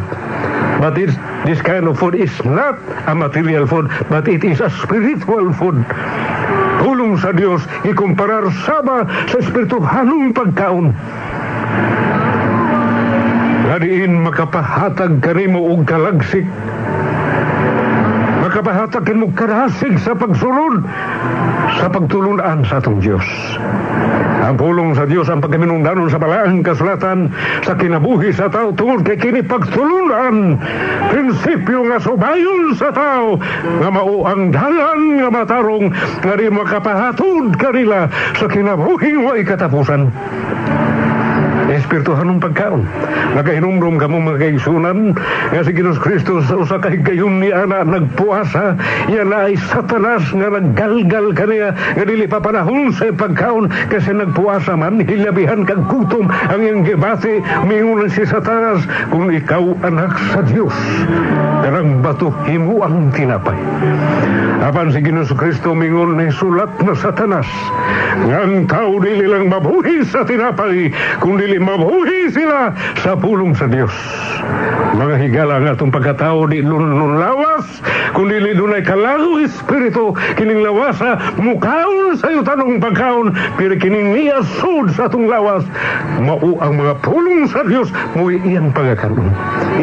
But 0.78 0.94
it, 1.02 1.10
this 1.50 1.58
kind 1.66 1.90
of 1.90 1.98
food 1.98 2.14
is 2.14 2.30
not 2.46 2.78
a 3.10 3.18
material 3.18 3.66
food, 3.66 3.90
but 4.14 4.30
it 4.30 4.46
is 4.46 4.62
a 4.62 4.70
spiritual 4.78 5.50
food. 5.58 5.82
Tulong 6.86 7.18
sa 7.18 7.34
Diyos, 7.34 7.66
ikumparar 7.82 8.46
sama 8.62 9.10
sa 9.26 9.42
espirituhanong 9.42 10.38
pagkaon. 10.38 10.94
Ngadiin 13.74 14.22
makapahatag 14.22 15.18
kanimo 15.26 15.66
og 15.74 15.90
kalagsik 15.90 16.46
makapahatakin 18.66 19.22
mo 19.22 19.30
karasig 19.38 19.94
sa 20.02 20.18
pagsulod 20.18 20.82
sa 21.78 21.86
pagtulunan 21.86 22.66
sa 22.66 22.82
atong 22.82 22.98
Diyos. 22.98 23.22
Ang 24.42 24.58
pulong 24.58 24.98
sa 24.98 25.06
Diyos 25.06 25.30
ang 25.30 25.38
pagkaminungdanon 25.38 26.10
sa 26.10 26.18
balaang 26.18 26.66
kasulatan 26.66 27.30
sa 27.62 27.78
kinabuhi 27.78 28.34
sa 28.34 28.50
tao 28.50 28.74
tungod 28.74 29.06
kay 29.06 29.22
kini 29.22 29.46
pagtulunan. 29.46 30.58
Prinsipyo 31.14 31.86
nga 31.94 32.02
subayon 32.02 32.74
sa 32.74 32.90
tao 32.90 33.38
nga 33.82 33.90
mao 33.94 34.26
ang 34.26 34.50
dalan 34.50 35.22
nga 35.22 35.30
matarong 35.30 35.86
nga 36.26 36.34
di 36.34 36.50
makapahatod 36.50 37.54
kanila 37.62 38.10
sa 38.34 38.50
kinabuhi 38.50 39.14
wa 39.14 39.38
ikatapusan. 39.38 40.10
Espirituhanong 41.76 42.40
pagkaon. 42.40 42.88
Nakahinumdum 43.36 44.00
ka 44.00 44.08
mo 44.08 44.24
mga 44.24 44.48
kaigsunan 44.48 45.12
nga 45.52 45.62
si 45.68 45.76
Ginos 45.76 46.00
Kristo 46.00 46.40
sa 46.48 46.56
usa 46.56 46.80
ka 46.80 46.88
higayon 46.88 47.44
ni 47.44 47.52
ana 47.52 47.84
nagpuasa. 47.84 48.80
Yan 49.12 49.36
ay 49.36 49.60
satanas 49.60 50.24
nga 50.32 50.56
naggalgal 50.56 51.36
kaniya 51.36 51.76
nga 51.76 52.06
dili 52.08 52.32
pa 52.32 52.40
panahon 52.40 52.96
sa 52.96 53.12
pagkaon 53.12 53.68
kasi 53.92 54.16
nagpuasa 54.16 54.80
man 54.80 55.04
hilabihan 55.04 55.68
kag 55.68 55.84
gutom 55.92 56.32
ang 56.32 56.64
iyang 56.64 56.88
gibati 56.88 57.44
mingunan 57.68 58.08
si 58.08 58.24
satanas 58.24 58.88
kung 59.12 59.28
ikaw 59.28 59.76
anak 59.84 60.16
sa 60.32 60.48
Dios 60.48 60.76
karang 61.60 62.00
bato 62.00 62.32
himo 62.48 62.88
ang 62.88 63.12
tinapay. 63.12 63.58
Apan 64.64 64.96
si 64.96 65.04
Ginos 65.04 65.34
Kristo 65.36 65.76
mingon 65.76 66.16
ni 66.16 66.32
sulat 66.32 66.72
na 66.80 66.96
satanas 66.96 67.50
nga 68.32 68.48
ang 68.48 68.64
tao 68.64 68.96
dili 69.04 69.28
mabuhi 69.28 70.08
sa 70.08 70.24
tinapay 70.24 70.94
kung 71.20 71.36
dili 71.36 71.60
mabuhi 71.66 72.30
sila 72.30 72.72
sa 73.02 73.18
pulong 73.18 73.58
sa 73.58 73.66
Dios. 73.66 73.92
Mga 74.96 75.16
higala 75.28 75.56
nga 75.60 75.76
itong 75.76 75.92
pagkatao 75.92 76.48
di 76.48 76.64
nun 76.64 77.20
lawas, 77.20 77.68
kundi 78.16 78.40
dunay 78.56 78.86
kalago 78.86 79.44
espiritu, 79.44 80.16
kining 80.40 80.64
lawasa, 80.64 81.20
mukaon 81.36 82.16
sa 82.16 82.32
iyo 82.32 82.46
tanong 82.48 82.80
pagkaon, 82.80 83.36
pero 83.60 83.76
kining 83.76 84.16
niya 84.16 84.40
sud 84.62 84.96
sa 84.96 85.12
itong 85.12 85.28
lawas, 85.28 85.68
mao 86.24 86.56
ang 86.64 86.80
mga 86.80 86.94
pulong 87.04 87.50
sa 87.52 87.68
Dios, 87.68 87.92
mo 88.16 88.32
iyang 88.32 88.72
pagkakaroon. 88.72 89.34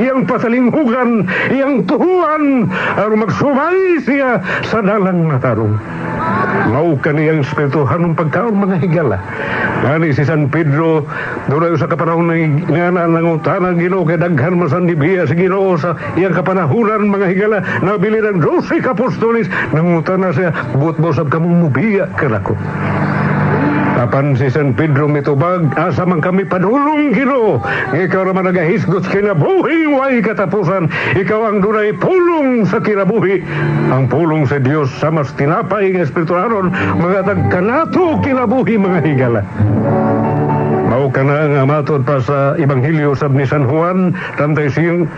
Iyang 0.00 0.24
patalinghugan, 0.24 1.28
iyang 1.52 1.84
tuhuan, 1.84 2.72
aron 2.96 3.20
magsubay 3.20 4.00
siya 4.06 4.40
sa 4.64 4.80
dalang 4.80 5.28
natarong. 5.28 5.76
Mao 6.72 6.96
kaniyang 7.04 7.44
espiritu 7.44 7.84
hanong 7.84 8.16
pagkaon 8.16 8.56
mga 8.56 8.76
higala. 8.80 9.18
Gani 9.82 10.14
si 10.14 10.22
San 10.22 10.46
Pedro, 10.46 11.04
doon 11.50 11.71
sa 11.76 11.88
kapanahon 11.88 12.28
ng 12.28 12.70
nga 12.70 12.92
na 12.92 13.08
nangutanang 13.08 13.78
ginoo 13.80 14.04
kay 14.04 14.20
daghan 14.20 14.58
masan 14.60 14.88
biya 14.88 15.24
sa 15.28 15.34
ginoo 15.36 15.76
sa 15.80 15.96
iyang 16.14 16.36
kapanahunan 16.36 17.08
mga 17.08 17.26
higala 17.32 17.58
nabili 17.80 18.20
ng 18.20 18.40
12 18.40 18.82
kapostolis 18.82 19.48
nangutana 19.72 20.32
siya 20.32 20.52
buot 20.76 20.96
mo 21.00 21.10
sab 21.14 21.32
kamong 21.32 21.68
mubiya 21.68 22.10
kanako. 22.16 22.58
Apan 24.02 24.34
si 24.34 24.50
San 24.50 24.74
Pedro 24.74 25.06
mitubag, 25.06 25.78
asa 25.78 26.02
man 26.02 26.18
kami 26.18 26.42
padulong 26.42 27.14
ginoo. 27.14 27.62
Ikaw 27.94 28.26
naman 28.26 28.50
nagahisgot 28.50 29.06
kinabuhi, 29.06 29.94
way 29.94 30.18
katapusan. 30.18 30.90
Ikaw 31.14 31.40
ang 31.46 31.62
dunay 31.62 31.94
pulong 31.94 32.66
sa 32.66 32.82
kinabuhi. 32.82 33.46
Ang 33.94 34.10
pulong 34.10 34.42
sa 34.50 34.58
Dios 34.58 34.90
sa 34.98 35.14
mas 35.14 35.30
tinapay 35.38 35.94
ng 35.94 36.02
Espiritu 36.02 36.34
Aron, 36.34 36.74
mga 36.98 37.30
tagkanato 37.30 38.18
kinabuhi 38.26 38.74
mga 38.74 39.00
higala. 39.06 39.40
Mao 41.02 41.10
ka 41.10 41.26
na 41.26 41.50
nga 41.50 41.66
matod 41.66 42.06
pa 42.06 42.22
sa 42.22 42.54
Ebanghelyo 42.54 43.18
sab 43.18 43.34
ni 43.34 43.42
San 43.42 43.66
Juan, 43.66 44.14
tantay 44.38 44.70
siyang 44.70 45.10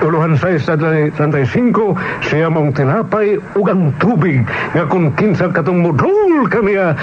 uluhan 0.00 0.32
sa 0.40 0.56
tantay 0.80 1.44
5, 1.44 1.76
siya 2.24 2.48
mong 2.48 2.72
tinapay 2.72 3.36
ug 3.52 3.68
tubig 4.00 4.40
nga 4.72 4.88
kung 4.88 5.12
kinsa 5.20 5.52
katong 5.52 5.84
mudul 6.40 6.48
kaniya 6.48 6.96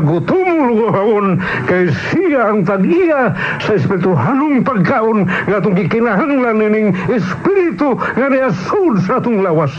gutom 0.00 0.48
lugohon 0.72 1.36
kay 1.68 1.92
siya 1.92 2.56
ang 2.56 2.64
tag-iya 2.64 3.36
sa 3.60 3.76
espiritu 3.76 4.16
hanong 4.16 4.64
pagkaon 4.64 5.28
nga 5.28 5.60
atong 5.60 5.76
gikinahanglan 5.76 6.56
ning 6.72 6.96
espiritu 7.12 8.00
nga 8.00 8.32
niasud 8.32 9.04
sa 9.04 9.20
atong 9.20 9.44
lawas. 9.44 9.72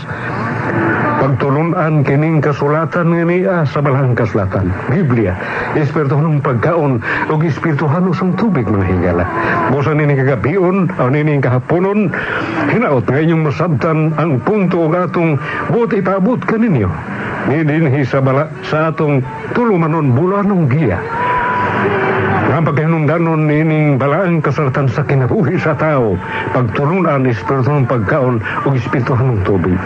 Pagtulunan 1.19 2.05
kining 2.05 2.39
kasulatan 2.39 3.11
niya 3.11 3.65
sa 3.65 3.81
balahang 3.81 4.13
kasulatan. 4.13 4.69
Biblia 4.93 5.33
espiritu 5.73 6.17
ng 6.17 6.41
pagkaon 6.45 7.01
o 7.29 7.33
espiritu 7.41 7.89
halos 7.89 8.21
ang 8.21 8.37
tubig 8.37 8.65
mga 8.69 8.85
higala 8.89 9.25
busa 9.73 9.93
nini 9.93 10.17
kagabion 10.17 10.89
o 10.97 11.05
nini 11.09 11.37
kahaponon 11.41 12.09
hinaot 12.73 13.05
nga 13.05 13.21
inyong 13.21 13.43
masabtan 13.45 14.13
ang 14.17 14.41
punto 14.41 14.85
o 14.85 14.87
atong 14.89 15.37
buot 15.69 15.93
ipabot 15.93 16.41
kaninyo 16.45 16.89
nidinhi 17.49 18.03
sa 18.05 18.19
bala 18.19 18.49
sa 18.65 18.89
atong 18.99 19.23
tulumanon 19.55 20.11
bulanong 20.11 20.67
giya 20.67 20.99
ang 22.59 22.67
pagkahinungdanon 22.67 23.47
nining 23.47 23.95
balaan 23.95 24.43
kasaratan 24.43 24.91
sa 24.91 25.07
kinabuhi 25.07 25.55
sa 25.55 25.79
tao, 25.79 26.19
pagtulunan 26.51 27.23
espiritu 27.23 27.71
ng 27.71 27.87
pagkaon 27.87 28.43
o 28.67 28.75
espiritu 28.75 29.15
ng 29.15 29.47
tubig. 29.47 29.79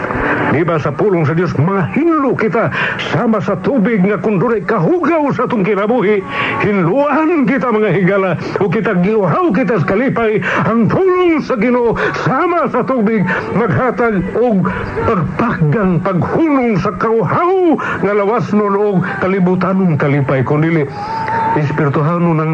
Di 0.52 0.60
ba 0.66 0.76
sa 0.76 0.92
pulong 0.92 1.24
sa 1.24 1.32
Diyos, 1.32 1.54
mga 1.56 1.94
hinlo 1.96 2.36
kita 2.36 2.68
sama 3.14 3.40
sa 3.40 3.56
tubig 3.62 4.02
nga 4.04 4.20
kunduray 4.20 4.60
kahugaw 4.66 5.32
sa 5.32 5.48
itong 5.48 5.64
kinabuhi. 5.64 6.20
Hinluan 6.60 7.48
kita 7.48 7.72
mga 7.72 7.90
higala 7.94 8.30
o 8.60 8.68
kita 8.68 8.98
giuhaw 9.00 9.54
kita 9.54 9.80
sa 9.80 9.86
kalipay 9.88 10.42
ang 10.68 10.90
pulong 10.90 11.40
sa 11.40 11.56
ginoo 11.56 11.96
sama 12.26 12.68
sa 12.68 12.84
tubig 12.84 13.24
maghatag 13.56 14.20
og 14.36 14.68
pagpaggang 15.08 16.02
paghunong 16.02 16.76
sa 16.82 16.92
kauhaw 16.98 17.78
nga 18.02 18.12
lawas 18.12 18.50
nun 18.50 18.74
og 18.74 18.98
kalibutanong 19.22 19.96
kalipay 19.96 20.42
kundi 20.42 20.84
espirituhano 21.54 22.34
ng 22.34 22.52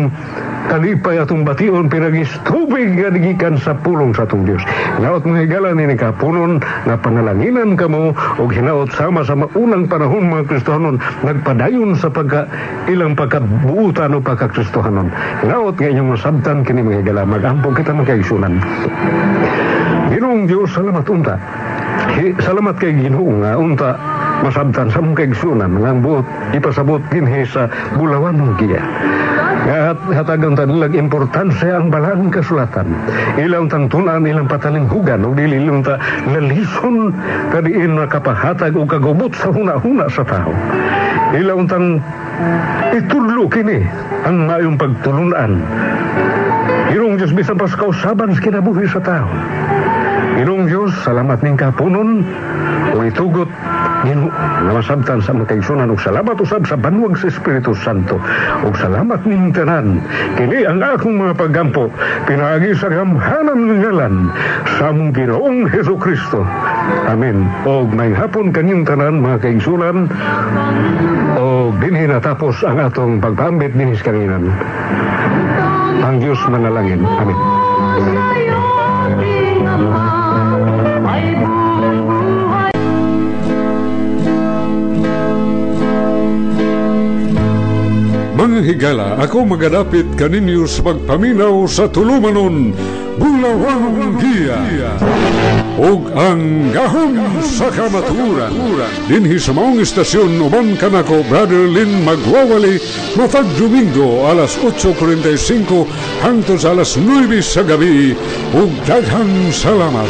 kalipay 0.69 1.17
atong 1.17 1.43
bation 1.43 1.89
pinagis 1.89 2.29
tubig 2.45 2.93
nga 2.95 3.09
gikan 3.11 3.57
sa 3.57 3.73
pulong 3.73 4.13
sa 4.13 4.29
atong 4.29 4.45
Dios. 4.45 4.61
Hinaot 5.01 5.25
mga 5.25 5.49
higala 5.49 5.73
ni 5.73 5.97
kapunon 5.97 6.61
na 6.85 7.01
pangalanginan 7.01 7.80
kamo 7.81 8.13
o 8.13 8.43
hinaot 8.45 8.93
sama 8.93 9.25
sa 9.25 9.33
maunang 9.33 9.89
panahon 9.89 10.29
mga 10.29 10.53
Kristohanon 10.53 11.01
nagpadayon 11.25 11.97
sa 11.97 12.13
pagka 12.13 12.45
ilang 12.85 13.17
pagkabuutan 13.17 14.13
o 14.13 14.21
pagka-Kristohanon. 14.21 15.09
Hinaot 15.41 15.81
nga 15.81 15.89
inyong 15.89 16.13
masabtan 16.13 16.61
kini 16.61 16.85
mga 16.85 17.01
higala 17.01 17.25
magampo 17.25 17.73
kita 17.73 17.97
magkaisunan. 17.97 18.61
Ginong 20.13 20.45
Diyos 20.45 20.69
salamat 20.77 21.09
unta. 21.09 21.41
Hi, 22.01 22.33
salamat 22.41 22.81
kay 22.81 22.97
Ginoo 22.97 23.45
nga 23.45 23.61
unta 23.61 23.91
masabtan 24.41 24.89
sa 24.89 25.05
mong 25.05 25.17
kaigsunan 25.21 25.73
nga 25.85 25.93
buot 25.93 26.25
ipasabot 26.57 27.03
dinhi 27.13 27.45
sa 27.45 27.69
bulawan 28.01 28.41
ng 28.41 28.57
giya. 28.57 28.81
At 29.71 30.01
hatagang 30.09 30.57
tanilag 30.57 30.97
importansya 30.97 31.77
ang 31.77 31.93
balang 31.93 32.33
kasulatan. 32.33 32.89
Ilang 33.37 33.69
tangtunan, 33.69 34.25
ilang 34.25 34.49
patalinghugan, 34.49 35.21
o 35.29 35.37
dililong 35.37 35.85
ta 35.85 36.01
lalison 36.33 37.13
kadiin 37.53 38.01
na 38.01 38.09
kapahatag 38.09 38.73
o 38.81 38.89
kagubot 38.89 39.37
sa 39.37 39.53
huna-huna 39.53 40.09
sa 40.09 40.25
tao. 40.25 40.51
Ilang 41.37 41.69
tang 41.69 42.01
itudlo 42.97 43.45
kini 43.53 43.85
ang 44.25 44.49
mayong 44.49 44.81
pagtulunan. 44.81 45.61
Irong 46.91 47.21
Diyos 47.21 47.37
bisan 47.37 47.61
pas 47.61 47.71
kausaban 47.77 48.33
sa 48.33 48.41
kinabuhi 48.41 48.89
sa 48.89 48.99
tao. 49.05 49.29
Irong 50.39 50.71
Diyos, 50.71 50.95
salamat 51.03 51.43
ning 51.43 51.59
kapunon, 51.59 52.23
o 52.95 53.03
itugot 53.03 53.51
Ginoo 54.01 54.33
nga 54.33 54.73
masabtan 54.73 55.21
sa 55.21 55.37
makaigsunan 55.37 55.93
ug 55.93 56.01
salamat 56.01 56.33
usab 56.41 56.65
sa 56.65 56.77
banwag 56.81 57.21
sa 57.21 57.29
Espiritu 57.29 57.77
Santo. 57.77 58.17
Ug 58.65 58.73
salamat 58.81 59.21
ning 59.29 59.53
tanan. 59.53 60.01
Kini 60.41 60.65
ang 60.65 60.81
akong 60.81 61.21
mga 61.21 61.37
paggampo 61.37 61.93
pinaagi 62.25 62.73
sa 62.81 62.89
gamhanan 62.89 63.61
ng 63.69 63.81
ngalan 63.85 64.15
sa 64.81 64.89
among 64.89 65.13
Ginoong 65.13 65.69
Hesus 65.69 66.01
Kristo. 66.01 66.41
Amen. 67.13 67.45
Og 67.69 67.93
may 67.93 68.17
hapon 68.17 68.57
kanyang 68.57 68.89
tanan 68.89 69.21
mga 69.21 69.45
kaigsunan. 69.45 70.09
Og 71.37 71.77
dinhi 71.85 72.09
natapos 72.09 72.65
ang 72.65 72.81
atong 72.81 73.21
pagpambit 73.21 73.77
dinis 73.77 74.01
kaninan 74.01 74.49
ang 76.01 76.17
Diyos 76.17 76.41
manalangin. 76.49 77.05
Amen 77.05 78.60
Mga 88.61 88.77
higala, 88.77 89.17
ako 89.17 89.57
magadapit 89.57 90.05
kaninyo 90.21 90.69
sa 90.69 90.93
pagpaminaw 90.93 91.65
sa 91.65 91.89
tulumanon, 91.89 92.77
Bulawan 93.17 94.21
Giya. 94.21 94.61
Og 95.81 96.13
ang 96.13 96.69
gahom 96.69 97.41
sa 97.41 97.73
kamaturan. 97.73 98.53
Dinhi 99.09 99.41
sa 99.41 99.57
maong 99.57 99.81
istasyon, 99.81 100.37
uban 100.45 100.77
kanako, 100.77 101.25
Brother 101.33 101.73
Lin 101.73 102.05
magwawali, 102.05 102.77
matag 103.17 103.49
Domingo, 103.57 104.29
alas 104.29 104.61
8.45, 104.61 106.21
hangtod 106.21 106.61
alas 106.69 107.01
9 107.01 107.41
sa 107.41 107.65
gabi. 107.65 108.13
Og 108.53 108.69
daghang 108.85 109.49
salamat. 109.57 110.05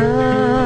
Oh. 0.00 0.57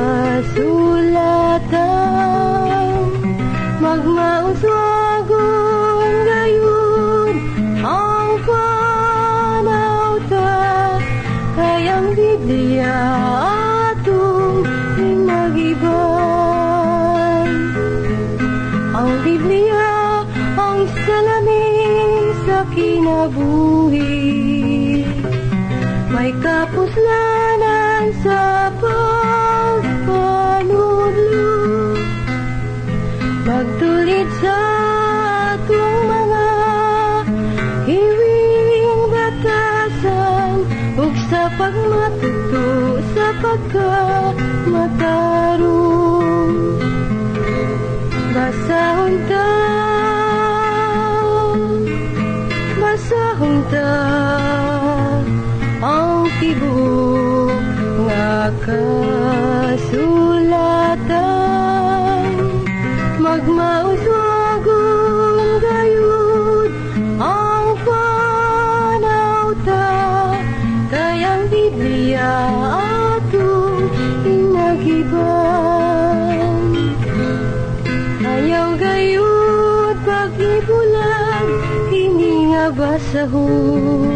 Sahu 83.13 84.12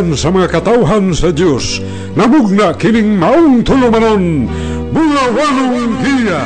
kasalukuyan 0.00 0.16
sa 0.16 0.28
mga 0.32 0.48
katawhan 0.48 1.06
sa 1.12 1.28
Diyos. 1.30 1.80
Namugna 2.16 2.72
kining 2.74 3.20
maong 3.20 3.60
tulumanon, 3.62 4.48
buwawanong 4.92 5.94
giya. 6.00 6.42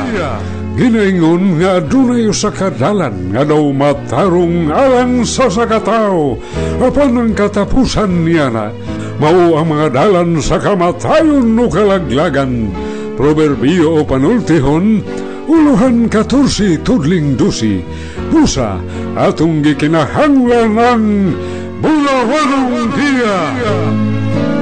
Ginaingon 0.75 1.63
nga 1.63 1.79
dunay 1.79 2.35
sa 2.35 2.51
kadalan 2.51 3.31
nga 3.31 3.47
daw 3.47 3.71
matarong 3.71 4.75
alang 4.75 5.23
sa 5.23 5.47
sakataw. 5.47 6.35
Apan 6.83 7.15
ang 7.15 7.31
katapusan 7.31 8.27
niya 8.27 8.51
na, 8.51 8.75
mao 9.23 9.55
ang 9.55 9.71
mga 9.71 9.95
dalan 9.95 10.43
sa 10.43 10.59
kamatayon 10.59 11.55
no 11.55 11.71
kalaglagan. 11.71 12.75
Proverbio 13.15 13.95
o 13.95 14.01
panultihon, 14.03 14.99
uluhan 15.47 16.11
katursi 16.11 16.83
tudling 16.83 17.39
dusi, 17.39 17.79
pusa 18.35 18.83
atong 19.15 19.63
gikinahanglan 19.63 20.75
ang 20.75 21.07
Buda 21.81 22.25
bueno 22.25 22.57
un 22.69 22.91
día. 22.95 24.54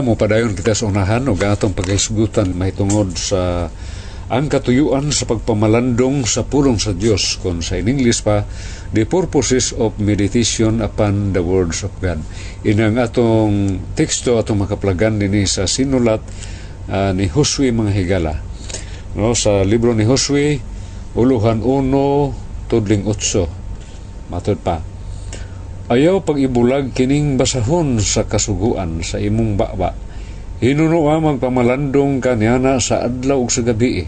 Higala 0.00 0.16
mo 0.16 0.16
padayon 0.16 0.56
kita 0.56 0.72
sa 0.72 0.88
unahan 0.88 1.28
o 1.28 1.36
atong 1.36 1.76
pagkaisgutan 1.76 2.56
may 2.56 2.72
tungod 2.72 3.20
sa 3.20 3.68
ang 4.32 4.48
katuyuan 4.48 5.12
sa 5.12 5.28
pagpamalandong 5.28 6.24
sa 6.24 6.40
pulong 6.40 6.80
sa 6.80 6.96
Dios 6.96 7.36
kung 7.44 7.60
sa 7.60 7.76
in 7.76 7.84
English 7.84 8.24
pa 8.24 8.48
the 8.96 9.04
purposes 9.04 9.76
of 9.76 10.00
meditation 10.00 10.80
upon 10.80 11.36
the 11.36 11.44
words 11.44 11.84
of 11.84 11.92
God. 12.00 12.16
Inang 12.64 12.96
atong 12.96 13.76
teksto 13.92 14.40
atong 14.40 14.64
makaplagan 14.64 15.20
dinhi 15.20 15.44
sa 15.44 15.68
sinulat 15.68 16.24
ah, 16.88 17.12
ni 17.12 17.28
Josue 17.28 17.68
mga 17.68 17.92
higala. 17.92 18.40
No 19.20 19.36
sa 19.36 19.60
libro 19.68 19.92
ni 19.92 20.08
Josue 20.08 20.64
uluhan 21.12 21.60
1 21.60 22.72
tudling 22.72 23.04
8 23.04 24.32
matod 24.32 24.56
pa 24.64 24.80
Ayaw 25.90 26.22
pag-ibulag 26.22 26.94
kining 26.94 27.34
basahon 27.34 27.98
sa 27.98 28.22
kasuguan 28.22 29.02
sa 29.02 29.18
imong 29.18 29.58
baba. 29.58 29.90
Hinuno 30.62 31.02
magpamalandong 31.02 32.22
kanyana 32.22 32.78
sa 32.78 33.10
adlaw 33.10 33.42
ug 33.42 33.50
sa 33.50 33.66
gabi. 33.66 34.06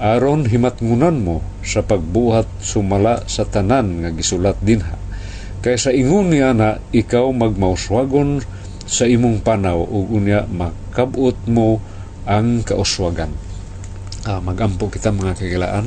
Aron 0.00 0.48
himatngunan 0.48 1.20
mo 1.20 1.44
sa 1.60 1.84
pagbuhat 1.84 2.48
sumala 2.64 3.20
sa 3.28 3.44
tanan 3.44 4.00
nga 4.00 4.16
gisulat 4.16 4.56
dinha. 4.64 4.96
Kay 5.60 5.76
sa 5.76 5.92
ingon 5.92 6.32
niya 6.32 6.56
na 6.56 6.80
ikaw 6.88 7.28
magmauswagon 7.36 8.40
sa 8.88 9.04
imong 9.04 9.44
panaw 9.44 9.76
ug 9.76 10.16
unya 10.16 10.48
makabot 10.48 11.36
mo 11.44 11.84
ang 12.24 12.64
kauswagan. 12.64 13.28
Ah, 14.24 14.40
magampo 14.40 14.88
kita 14.88 15.12
mga 15.12 15.36
kagilaan. 15.36 15.84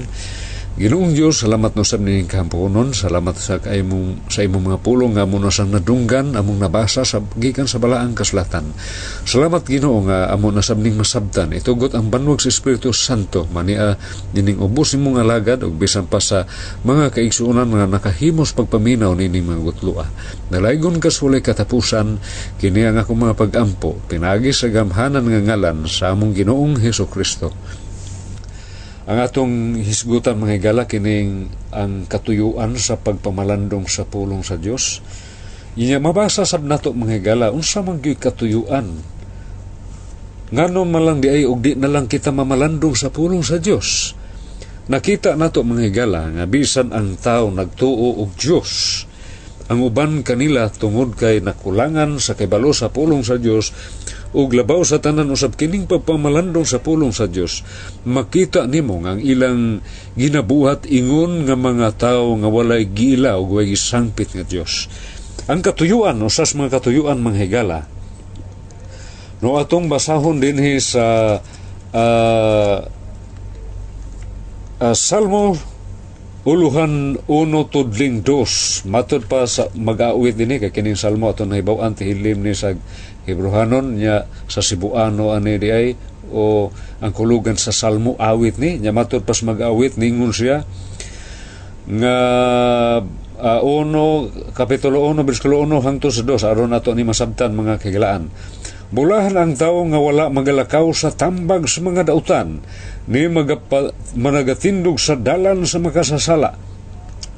Ginoong 0.74 1.14
Diyos, 1.14 1.46
salamat 1.46 1.78
no 1.78 1.86
sa 1.86 2.02
ning 2.02 2.26
kahamponon, 2.26 2.98
salamat 2.98 3.38
sa 3.38 3.62
kaimong 3.62 4.26
sa 4.26 4.42
imong 4.42 4.74
mga 4.74 4.80
pulong 4.82 5.14
nga 5.14 5.30
mo 5.30 5.38
na 5.38 5.54
sang 5.54 5.70
nadunggan 5.70 6.34
among 6.34 6.58
nabasa 6.58 7.06
sa 7.06 7.22
gikan 7.38 7.70
sa 7.70 7.78
balaang 7.78 8.18
kasulatan. 8.18 8.74
Salamat 9.22 9.62
Ginoo 9.70 10.02
nga 10.10 10.34
amo 10.34 10.50
na 10.50 10.66
sabning 10.66 10.98
masabtan 10.98 11.54
itugot 11.54 11.94
ang 11.94 12.10
banwag 12.10 12.42
sa 12.42 12.50
Espiritu 12.50 12.90
Santo 12.90 13.46
mania 13.54 13.94
nining 14.34 14.58
ubos 14.58 14.98
nimong 14.98 15.22
alagad 15.22 15.62
ug 15.62 15.78
bisan 15.78 16.10
pa 16.10 16.18
sa 16.18 16.50
mga 16.82 17.22
kaigsuonan 17.22 17.70
nga 17.70 17.86
nakahimos 17.86 18.58
pagpaminaw 18.58 19.14
nining 19.14 19.46
mga 19.46 19.62
gutlua. 19.62 20.10
Nalaygon 20.50 20.98
ka 20.98 21.14
sulay 21.14 21.46
katapusan 21.46 22.18
kini 22.58 22.90
ang 22.90 22.98
akong 22.98 23.22
mga 23.22 23.38
pagampo 23.38 24.02
pinagi 24.10 24.50
sa 24.50 24.74
gamhanan 24.74 25.22
nga 25.22 25.54
ngalan 25.54 25.86
sa 25.86 26.18
among 26.18 26.34
Ginoong 26.34 26.82
Hesus 26.82 27.14
Kristo. 27.14 27.54
Ang 29.04 29.20
atong 29.20 29.56
hisgutan 29.84 30.39
mga 30.39 30.54
higala 30.63 30.84
kining 30.88 31.52
ang 31.76 32.08
katuyuan 32.08 32.80
sa 32.80 32.96
pagpamalandong 32.96 33.84
sa 33.92 34.08
pulong 34.08 34.48
sa 34.48 34.56
Dios. 34.56 35.04
Inya 35.76 36.00
mabasa 36.00 36.48
sab 36.48 36.63
nato 36.63 36.96
mga 36.96 37.20
higala 37.20 37.52
unsa 37.52 37.84
man 37.84 38.00
gyud 38.00 38.16
katuyuan. 38.16 39.04
Ngano 40.56 40.88
man 40.88 41.04
lang 41.04 41.20
di 41.20 41.28
ay 41.28 41.44
og 41.44 41.60
di 41.60 41.76
na 41.76 41.92
lang 41.92 42.08
kita 42.08 42.32
mamalandong 42.32 42.96
sa 42.96 43.12
pulong 43.12 43.44
sa 43.44 43.60
Dios. 43.60 44.16
Nakita 44.88 45.36
nato 45.36 45.68
mga 45.68 45.84
higala 45.92 46.39
nga 46.39 46.48
bisan 46.48 46.96
ang 46.96 47.20
tao 47.20 47.52
nagtuo 47.52 48.24
og 48.24 48.39
Dios. 48.39 49.04
Ang 49.68 49.84
uban 49.84 50.24
kanila 50.24 50.72
tungod 50.72 51.20
kay 51.20 51.44
nakulangan 51.44 52.24
sa 52.24 52.39
kibalo 52.39 52.72
sa 52.72 52.88
pulong 52.88 53.28
sa 53.28 53.36
Dios 53.36 53.76
ug 54.34 54.50
labaw 54.52 54.82
sa 54.82 54.98
tanan 54.98 55.30
usab 55.30 55.54
kining 55.54 55.86
pagpamalandong 55.86 56.65
sa 56.65 56.82
pulong 56.82 57.13
sa 57.13 57.30
Dios. 57.30 57.62
Makita 58.04 58.65
nimo 58.65 58.98
ang 59.06 59.22
ilang 59.22 59.86
ginabuhat 60.17 60.89
ingon 60.89 61.46
nga 61.46 61.54
mga 61.54 61.89
tawo 61.96 62.38
nga 62.41 62.50
walay 62.50 62.89
giila 62.89 63.38
ug 63.38 63.62
walay 63.62 63.78
gisangpit 63.78 64.34
nga 64.34 64.46
Dios. 64.46 64.89
Ang 65.46 65.62
katuyuan 65.62 66.17
usas 66.26 66.58
mga 66.58 66.82
katuyuan 66.82 67.22
mga 67.22 67.39
higala. 67.46 67.80
No 69.43 69.60
atong 69.60 69.91
basahon 69.91 70.39
dinhi 70.39 70.80
sa 70.80 71.38
ah, 71.93 72.80
ah, 74.82 74.96
Salmo 74.96 75.73
uluhan 76.44 77.16
uno 77.32 77.62
tudling 77.72 78.24
dos. 78.24 78.84
Matod 78.84 79.28
pa 79.28 79.48
sa 79.48 79.72
mag-aawit 79.72 80.36
dinhi 80.36 80.60
kay 80.60 80.72
kining 80.76 81.00
salmo 81.00 81.32
ato 81.32 81.48
nahibaw-an 81.48 81.96
tihilim 81.96 82.44
ni 82.44 82.52
sa 82.52 82.76
Hebrohanon 83.24 83.96
nya 83.96 84.28
sa 84.52 84.60
Cebuano 84.60 85.32
ani 85.32 85.56
di 85.56 85.72
ay 85.72 85.96
o 86.34 86.68
ang 87.00 87.14
kulugan 87.16 87.56
sa 87.56 87.72
salmo 87.72 88.20
awit 88.20 88.60
ni 88.60 88.82
nya 88.82 88.92
matod 88.92 89.24
pas 89.24 89.40
mag-awit 89.46 89.96
ningon 89.96 90.34
siya 90.34 90.66
nga 91.84 92.18
ah, 93.44 93.62
uno 93.64 94.32
kapitulo 94.56 95.04
1 95.12 95.20
bersikulo 95.28 95.62
1 95.68 95.84
hangtod 95.84 96.12
sa 96.16 96.24
2 96.24 96.48
aron 96.48 96.72
nato 96.72 96.96
ni 96.96 97.04
masabtan 97.04 97.54
mga 97.54 97.80
kagilaan 97.80 98.32
Bulahan 98.94 99.34
ang 99.34 99.58
tao 99.58 99.82
nga 99.90 99.98
wala 99.98 100.30
magalakaw 100.30 100.94
sa 100.94 101.10
tambag 101.10 101.66
sa 101.66 101.82
mga 101.82 102.14
dautan, 102.14 102.62
ni 103.10 103.26
magapa, 103.26 103.90
managatindog 104.14 105.02
sa 105.02 105.18
dalan 105.18 105.66
sa 105.66 105.82
makasasala, 105.82 106.54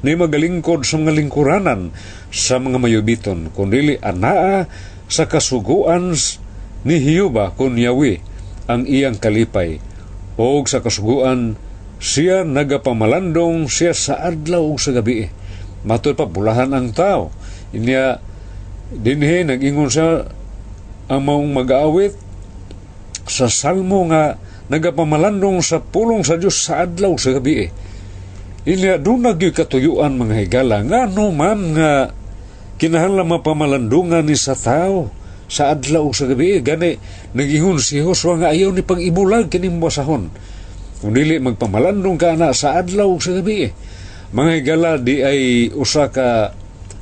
ni 0.04 0.12
magalingkod 0.12 0.84
sa 0.84 1.00
mga 1.00 1.16
lingkuranan 1.16 1.96
sa 2.28 2.60
mga 2.60 2.76
mayubiton, 2.76 3.48
kundili 3.56 3.96
anaa 4.04 4.68
sa 5.08 5.24
kasuguan 5.24 6.12
ni 6.84 7.00
Hiyuba 7.00 7.56
kun 7.56 7.80
Yahweh 7.80 8.20
ang 8.68 8.84
iyang 8.84 9.16
kalipay, 9.16 9.80
o 10.36 10.60
sa 10.68 10.84
kasuguan 10.84 11.56
siya 11.96 12.44
nagapamalandong 12.44 13.64
siya 13.72 13.96
sa 13.96 14.20
adlaw 14.20 14.60
ug 14.60 14.76
sa 14.76 14.92
gabi. 14.92 15.24
Matod 15.88 16.20
pa 16.20 16.28
bulahan 16.28 16.76
ang 16.76 16.92
tao. 16.92 17.32
Inya 17.72 18.20
dinhi 18.92 19.48
nag-ingon 19.48 19.88
siya 19.88 20.28
ang 21.06 21.22
maong 21.22 21.50
mag-aawit 21.54 22.14
sa 23.26 23.46
salmo 23.50 24.06
nga 24.10 24.38
nagapamalandong 24.66 25.62
sa 25.62 25.78
pulong 25.78 26.26
sa 26.26 26.38
Dios 26.38 26.58
sa 26.58 26.86
adlaw 26.86 27.14
sa 27.18 27.38
gabi. 27.38 27.70
Inya 28.66 28.98
doon 28.98 29.22
nagyoy 29.22 29.54
katuyuan 29.54 30.18
mga 30.18 30.34
higala. 30.42 30.82
Nga 30.82 31.14
no 31.14 31.30
man 31.30 31.78
nga 31.78 32.10
kinahanglan 32.82 33.30
mapamalandungan 33.30 34.26
ni 34.26 34.34
sa 34.34 34.58
tao 34.58 35.10
sa 35.46 35.70
adlaw 35.70 36.10
sa 36.10 36.26
gabi 36.26 36.58
gani 36.58 36.98
nagingon 37.30 37.78
si 37.78 38.02
Joshua 38.02 38.34
nga 38.42 38.50
ayaw 38.50 38.74
ni 38.74 38.82
pag-ibulag 38.82 39.46
kining 39.46 39.78
basahon. 39.78 40.34
Kung 40.98 41.14
magpamalandong 41.14 42.18
ka 42.18 42.34
na 42.34 42.50
sa 42.50 42.82
adlaw 42.82 43.14
sa 43.22 43.38
gabi 43.38 43.70
mga 44.34 44.50
higala 44.58 44.98
di 44.98 45.22
ay 45.22 45.70
usa 45.70 46.10
ka 46.10 46.50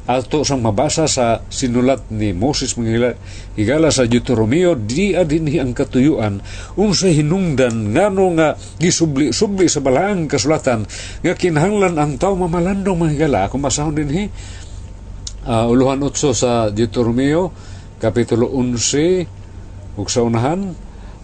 ato 0.04 0.44
sang 0.44 0.60
mabasa 0.60 1.08
sa 1.08 1.40
sinulat 1.48 2.12
ni 2.12 2.36
Moses 2.36 2.76
mga 2.76 3.16
higala, 3.56 3.88
sa 3.88 4.04
Deuteronomio 4.04 4.76
di 4.76 5.16
adin 5.16 5.48
ang 5.56 5.72
katuyuan. 5.72 6.44
Unsa 6.76 7.08
hinungdan 7.08 7.96
ngano 7.96 8.36
nga 8.36 8.52
gisubli-subli 8.76 9.64
sa 9.64 9.80
balaang 9.80 10.28
kasulatan 10.28 10.84
nga 11.24 11.32
kinahanglan 11.32 11.96
ang 11.96 12.20
tao 12.20 12.36
mamalandong 12.36 13.00
mga 13.00 13.12
higala 13.16 13.40
kung 13.48 13.64
masahon 13.64 13.96
dinhi 13.96 14.28
uh, 15.48 15.64
uluhan 15.72 16.04
utso 16.04 16.36
sa 16.36 16.68
Deuteronomio 16.68 17.48
kapitulo 17.96 18.52
11 18.52 19.96
ug 19.96 20.06
sa 20.10 20.20
unahan 20.20 20.74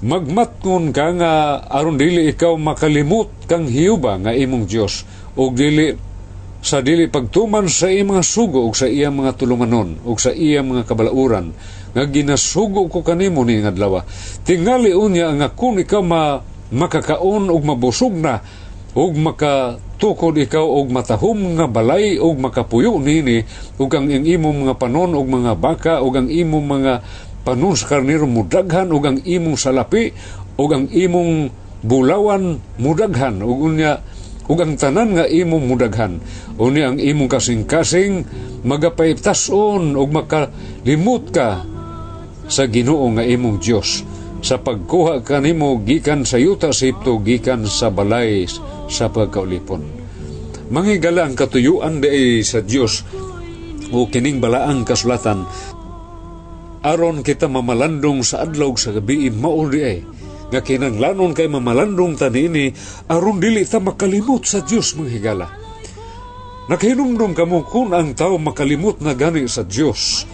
magmatngon 0.01 0.97
ka 0.97 1.13
nga 1.21 1.33
aron 1.69 2.01
dili 2.01 2.33
ikaw 2.33 2.57
makalimot 2.57 3.45
kang 3.45 3.69
hiyuba 3.69 4.17
nga 4.25 4.33
imong 4.33 4.65
Dios 4.65 5.05
ug 5.37 5.53
dili 5.53 5.93
sa 6.61 6.85
dili 6.85 7.09
pagtuman 7.09 7.65
sa 7.73 7.89
iyang 7.89 8.13
mga 8.17 8.25
sugo 8.25 8.69
ug 8.69 8.77
sa 8.77 8.85
iyang 8.85 9.17
mga 9.17 9.41
tulumanon 9.41 10.05
ug 10.05 10.21
sa 10.21 10.33
iyang 10.33 10.69
mga 10.69 10.85
kabalauran 10.85 11.57
nga 11.97 12.05
ginasugo 12.05 12.87
ko 12.93 13.01
kanimo 13.01 13.43
ni 13.43 13.65
adlaw 13.65 14.05
tingali 14.45 14.93
unya 14.93 15.33
nga 15.41 15.49
kung 15.51 15.81
ikaw 15.81 16.05
ma 16.05 16.37
makakaon 16.71 17.49
ug 17.49 17.63
mabusog 17.65 18.13
na 18.13 18.45
ug 18.93 19.17
makatukod 19.17 20.37
ikaw 20.37 20.63
og 20.63 20.93
matahom 20.93 21.57
nga 21.57 21.67
balay 21.67 22.21
ug 22.21 22.37
makapuyo 22.37 23.01
nini 23.01 23.41
ug 23.81 23.91
ang 23.97 24.11
imong 24.11 24.69
mga 24.69 24.75
panon 24.77 25.17
ug 25.17 25.27
mga 25.27 25.53
baka 25.57 26.05
ug 26.05 26.13
ang 26.13 26.29
imong 26.29 26.67
mga 26.67 26.93
panon 27.41 27.73
sa 27.73 27.97
karnero 27.97 28.29
mudaghan 28.29 28.93
ug 28.93 29.03
ang 29.07 29.19
imong 29.25 29.57
salapi 29.57 30.13
ug 30.61 30.69
ang 30.71 30.87
imong 30.93 31.49
bulawan 31.81 32.61
mudaghan. 32.77 33.41
Ug 33.41 33.73
unya 33.73 34.05
ug 34.47 34.59
ang 34.61 34.79
tanan 34.79 35.19
nga 35.19 35.27
imong 35.29 35.65
mudaghan. 35.69 36.23
Uni 36.57 36.81
ang 36.81 36.97
imong 36.97 37.29
kasing-kasing 37.29 38.25
magapaytason 38.65 39.99
ug 39.99 40.09
makalimot 40.15 41.29
ka 41.35 41.65
sa 42.51 42.65
Ginoo 42.67 43.11
nga 43.15 43.25
imong 43.27 43.59
Dios 43.61 44.07
sa 44.41 44.57
pagkuha 44.57 45.21
kanimo 45.21 45.85
gikan 45.85 46.25
sa 46.25 46.41
yuta 46.41 46.73
sa 46.73 46.89
Egypto 46.89 47.21
gikan 47.21 47.69
sa 47.69 47.93
balay 47.93 48.49
sa 48.89 49.13
pagkaulipon. 49.13 49.85
Mangigala 50.71 51.29
ang 51.29 51.37
katuyuan 51.37 52.01
di 52.01 52.41
sa 52.47 52.65
Dios 52.65 53.05
o 53.91 54.07
kining 54.07 54.39
balaang 54.39 54.87
kasulatan. 54.87 55.45
Aron 56.81 57.21
kita 57.21 57.51
mamalandong 57.51 58.25
sa 58.25 58.47
adlaw 58.47 58.73
sa 58.81 58.97
gabi 58.97 59.29
mao 59.29 59.69
ay 59.69 60.01
nga 60.51 60.61
kinanglanon 60.61 61.33
kay 61.33 61.47
mamalandong 61.47 62.19
tanini 62.19 62.75
aron 63.07 63.39
dili 63.39 63.63
ta 63.65 63.79
makalimot 63.79 64.43
sa 64.45 64.61
Dios 64.67 64.99
mga 64.99 65.11
higala. 65.11 65.47
Nakahinumdum 66.71 67.35
kamo 67.35 67.67
kung 67.67 67.91
ang 67.91 68.15
tao 68.15 68.39
makalimot 68.39 69.03
na 69.03 69.15
gani 69.15 69.47
sa 69.51 69.67
Dios 69.67 70.27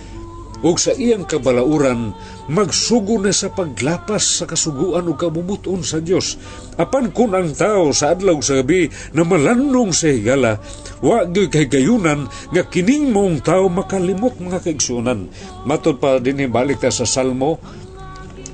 ug 0.64 0.80
sa 0.80 0.96
iyang 0.96 1.28
kabalauran 1.28 2.16
magsugo 2.48 3.20
na 3.20 3.34
sa 3.34 3.52
paglapas 3.52 4.40
sa 4.40 4.44
kasuguan 4.48 5.04
ug 5.04 5.18
kabumuton 5.20 5.84
sa 5.84 6.00
Dios 6.00 6.40
apan 6.80 7.12
kun 7.12 7.36
ang 7.36 7.52
tao 7.52 7.92
sa 7.92 8.16
adlaw 8.16 8.40
sa 8.40 8.64
gabi 8.64 8.88
na 9.12 9.26
malandong 9.26 9.92
sa 9.92 10.08
higala 10.08 10.56
wa 11.04 11.28
gyud 11.28 11.52
kay 11.52 11.68
gayunan 11.68 12.24
nga 12.52 12.62
kining 12.66 13.12
mong 13.12 13.44
tao 13.44 13.68
makalimot 13.68 14.40
mga 14.40 14.64
kaigsunan 14.64 15.28
matod 15.68 16.00
pa 16.00 16.16
dinhi 16.16 16.48
balik 16.48 16.80
sa 16.88 17.04
Salmo 17.04 17.60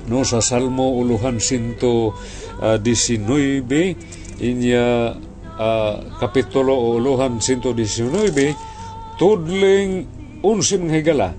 no 0.07 0.27
sa 0.27 0.43
Salmo 0.43 0.99
uluhan 0.99 1.39
sinto 1.39 2.15
uh, 2.59 2.77
19 2.79 4.43
inya 4.43 5.15
uh, 5.59 5.95
kapitulo 6.19 6.99
uluhan 6.99 7.39
sinto 7.39 7.71
19 7.71 8.73
tudling 9.17 10.05
unsim 10.43 10.89
higala. 10.91 11.31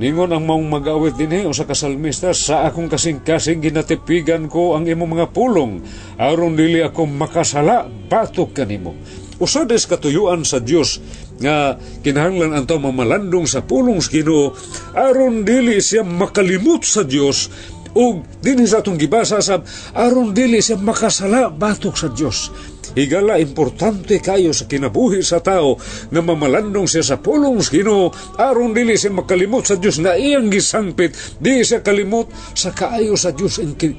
Ningon 0.00 0.32
ang 0.32 0.48
maong 0.48 0.64
mag-awit 0.64 1.12
din 1.20 1.44
o 1.44 1.52
sa 1.52 1.68
kasalmista, 1.68 2.32
sa 2.32 2.64
akong 2.64 2.88
kasing-kasing 2.88 3.60
ginatipigan 3.60 4.48
ko 4.48 4.72
ang 4.72 4.88
imong 4.88 5.20
mga 5.20 5.28
pulong, 5.28 5.84
aron 6.16 6.56
dili 6.56 6.80
ako 6.80 7.04
makasala, 7.04 7.84
batok 7.84 8.56
kanimo. 8.56 8.96
Usades 9.36 9.84
katuyuan 9.84 10.40
sa 10.48 10.56
Dios 10.56 11.04
nga 11.40 11.76
kinahanglan 12.04 12.52
anto 12.52 12.76
mamalandong 12.76 13.48
sa 13.48 13.64
pulong 13.64 13.96
sa 14.00 14.12
Ginoo 14.12 14.52
aron 14.92 15.48
dili 15.48 15.80
siya 15.80 16.04
makalimot 16.04 16.84
sa 16.84 17.00
Dios 17.08 17.48
ug 17.96 18.22
dinhi 18.42 18.66
sa 18.66 18.82
atong 18.82 18.98
gibasa 18.98 19.42
sa 19.42 19.62
aron 19.98 20.30
dili 20.30 20.62
siya 20.62 20.78
makasala 20.78 21.50
batok 21.50 21.94
sa 21.98 22.08
Dios 22.10 22.50
higala 22.94 23.38
importante 23.38 24.18
kayo 24.18 24.50
sa 24.50 24.66
kinabuhi 24.66 25.22
sa 25.22 25.38
tao 25.42 25.78
nga 26.10 26.22
mamalandong 26.22 26.86
siya 26.90 27.04
sa 27.04 27.16
pulong 27.22 27.62
sa 27.62 27.70
Ginoo. 27.74 28.10
Aron 28.38 28.74
dili 28.74 28.98
siya 28.98 29.14
makalimot 29.14 29.66
sa 29.66 29.78
Dios 29.78 30.02
nga 30.02 30.18
iyang 30.18 30.50
gisangpit. 30.50 31.38
Di 31.38 31.62
siya 31.62 31.84
kalimot 31.84 32.30
sa 32.56 32.74
kaayo 32.74 33.14
sa 33.14 33.30
Dios 33.30 33.62
ang 33.62 33.78
kin 33.78 33.94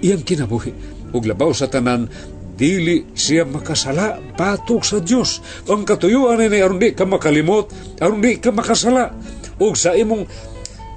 iyang 0.00 0.24
kinabuhi. 0.24 0.72
Ug 1.12 1.22
labaw 1.28 1.52
sa 1.52 1.68
tanan 1.68 2.08
dili 2.52 3.12
siya 3.16 3.48
makasala 3.48 4.20
batok 4.36 4.84
sa 4.84 4.98
Dios 5.00 5.40
ang 5.68 5.88
katuyuan 5.88 6.40
ni 6.40 6.60
aron 6.60 6.78
di 6.78 6.92
ka 6.92 7.08
makalimot 7.08 7.98
aron 8.00 8.22
di 8.24 8.40
ka 8.40 8.52
makasala. 8.52 9.12
Ug 9.60 9.76
sa 9.76 9.92
imong 9.92 10.24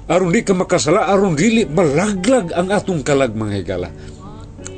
aron 0.06 0.30
di 0.30 0.46
ka 0.46 0.54
makasala 0.54 1.10
aron 1.10 1.34
dili 1.34 1.66
malaglag 1.66 2.54
ang 2.54 2.70
atong 2.70 3.02
kalag 3.02 3.34
mga 3.34 3.54
higala. 3.62 3.90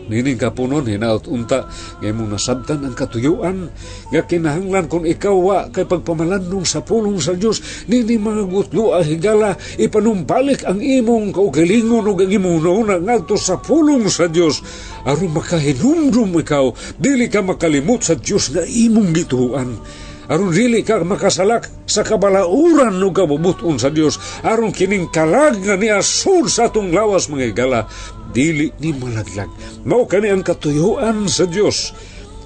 Nining 0.08 0.40
kapunon 0.40 0.88
hinaot 0.88 1.28
unta 1.28 1.68
nga 1.68 2.06
imong 2.08 2.32
nasabtan 2.32 2.80
ang 2.80 2.96
katuyuan 2.96 3.68
nga 4.08 4.24
kinahanglan 4.24 4.88
kung 4.88 5.04
ikaw 5.04 5.36
wa 5.36 5.58
kay 5.68 5.84
pagpamalandong 5.84 6.64
sa 6.64 6.80
pulong 6.80 7.20
sa 7.20 7.36
Dios 7.36 7.84
nini 7.92 8.16
mga 8.16 8.48
gutlo 8.48 8.96
a 8.96 9.04
higala 9.04 9.52
ipanumbalik 9.76 10.64
ang 10.64 10.80
imong 10.80 11.36
kaugalingon 11.36 12.08
ug 12.08 12.24
ang 12.24 12.32
imong 12.32 12.56
nauna 12.64 12.96
ngadto 12.96 13.36
sa 13.36 13.60
pulong 13.60 14.08
sa 14.08 14.32
Dios 14.32 14.64
aron 15.04 15.28
makahinumdum 15.28 16.40
ikaw 16.40 16.72
dili 16.96 17.28
ka 17.28 17.44
makalimot 17.44 18.00
sa 18.00 18.16
Dios 18.16 18.48
nga 18.48 18.64
imong 18.64 19.12
gituan 19.12 19.76
aron 20.28 20.52
dili 20.52 20.84
ka 20.84 21.00
makasalak 21.02 21.72
sa 21.88 22.04
kabalauran 22.04 23.00
no 23.00 23.10
kabubuton 23.10 23.80
sa 23.80 23.88
Dios 23.88 24.20
aron 24.44 24.70
kining 24.70 25.08
kalag 25.08 25.60
nga 25.64 25.74
niasud 25.74 26.46
sa 26.52 26.68
atong 26.68 26.92
lawas 26.92 27.32
mga 27.32 27.48
higala 27.52 27.80
dili 28.28 28.68
ni 28.78 28.92
malaglag. 28.92 29.48
Mao 29.88 30.04
kani 30.04 30.28
ang 30.28 30.44
katuyuan 30.44 31.26
sa 31.32 31.48
Dios 31.48 31.96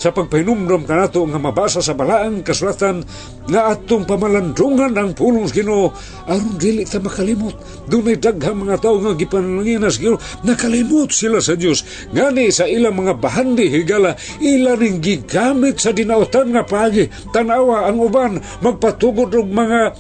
sa 0.03 0.11
pagpahinumdom 0.11 0.83
kanato 0.83 1.23
nga 1.23 1.38
mabasa 1.38 1.79
sa 1.79 1.95
balaang 1.95 2.43
kasulatan 2.43 3.07
nga 3.47 3.71
atong 3.71 4.03
pamalandungan 4.03 4.91
ang 4.99 5.15
pulong 5.15 5.47
Ginoo 5.47 5.95
aron 6.27 6.59
dili 6.59 6.83
ta 6.83 6.99
makalimot. 6.99 7.87
Dunay 7.87 8.19
daghang 8.19 8.67
mga 8.67 8.83
tawo 8.83 8.99
nga 8.99 9.15
gipanalangin 9.15 9.87
sa 9.87 10.03
Ginoo 10.03 10.19
nakalimot 10.43 11.15
sila 11.15 11.38
sa 11.38 11.55
Dios 11.55 11.87
ngani 12.11 12.51
sa 12.51 12.67
ilang 12.67 12.99
mga 12.99 13.23
bahandi 13.23 13.71
higala 13.71 14.19
ila 14.43 14.75
ning 14.75 14.99
gigamit 14.99 15.79
sa 15.79 15.95
dinautan 15.95 16.51
nga 16.51 16.67
pagi. 16.67 17.07
Tanawa 17.31 17.87
ang 17.87 18.03
uban 18.03 18.43
magpatugod 18.59 19.31
og 19.38 19.55
mga 19.55 19.95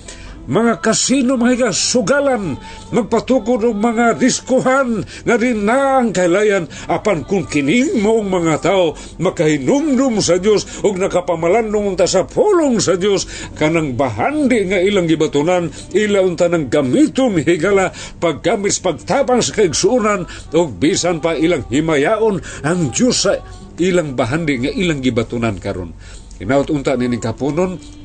mga 0.50 0.82
kasino 0.82 1.38
mga 1.38 1.70
sugalan 1.70 2.58
magpatukod 2.90 3.62
og 3.62 3.78
mga 3.78 4.18
diskuhan 4.18 5.06
nga 5.22 5.36
din 5.38 5.62
na 5.62 6.02
ang 6.02 6.10
kailayan 6.10 6.66
apan 6.90 7.22
kung 7.22 7.46
kining 7.46 8.02
moong 8.02 8.26
mga 8.26 8.54
tao 8.58 8.98
makahinumdum 9.22 10.18
sa 10.18 10.42
Dios 10.42 10.66
ug 10.82 10.98
nakapamalandong 10.98 11.94
ta 11.94 12.10
sa 12.10 12.26
pulong 12.26 12.82
sa 12.82 12.98
Dios 12.98 13.28
kanang 13.54 13.94
bahandi 13.94 14.66
nga 14.66 14.82
ilang 14.82 15.06
gibatunan 15.06 15.70
ila 15.94 16.18
unta 16.26 16.50
nang 16.50 16.66
gamiton 16.66 17.38
higala 17.38 17.94
paggamis 18.18 18.82
pagtabang 18.82 19.46
sa 19.46 19.54
kaigsuonan 19.54 20.26
ug 20.50 20.74
bisan 20.74 21.22
pa 21.22 21.38
ilang 21.38 21.62
himayaon 21.70 22.42
ang 22.66 22.90
Dios 22.90 23.30
sa 23.30 23.38
ilang 23.78 24.18
bahandi 24.18 24.68
nga 24.68 24.72
ilang 24.74 25.00
gibatunan 25.00 25.56
karon. 25.56 25.94
Inaut 26.42 26.68
unta 26.74 26.98
nining 26.98 27.22
kapunon 27.22 28.01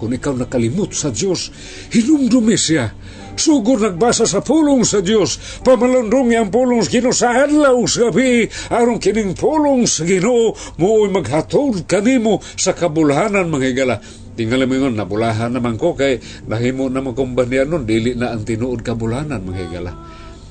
kung 0.00 0.16
ikaw 0.16 0.32
nakalimot 0.32 0.96
sa 0.96 1.12
Diyos, 1.12 1.52
hinumdumi 1.92 2.56
siya. 2.56 2.96
Sugod 3.36 3.84
nagbasa 3.84 4.24
sa 4.24 4.40
pulong 4.40 4.80
sa 4.88 5.04
Diyos, 5.04 5.60
pamalandong 5.60 6.32
ang 6.32 6.48
pulong 6.48 6.80
sa 6.80 6.90
Ginoo 6.90 7.12
sa 7.12 7.44
adlaw 7.44 7.76
sa 7.84 8.08
gabi, 8.08 8.48
aron 8.72 8.96
kining 8.96 9.36
pulong 9.36 9.84
sa 9.84 10.08
Ginoo, 10.08 10.56
mooy 10.80 11.12
maghatod 11.12 11.84
kanimo 11.84 12.40
sa 12.56 12.72
kabulhanan 12.72 13.52
mga 13.52 13.66
higala. 13.68 13.96
Tingala 14.32 14.64
mo 14.64 14.74
yun, 14.80 14.96
nabulahan 14.96 15.52
naman 15.52 15.76
ko 15.76 15.92
kay 15.92 16.16
nahimo 16.48 16.88
naman 16.88 17.12
kong 17.12 17.36
banyan 17.36 17.68
nun, 17.68 17.84
dili 17.84 18.16
na 18.16 18.32
ang 18.32 18.40
tinuod 18.40 18.80
kabulhanan 18.80 19.44
mga 19.44 19.60
higala 19.68 19.92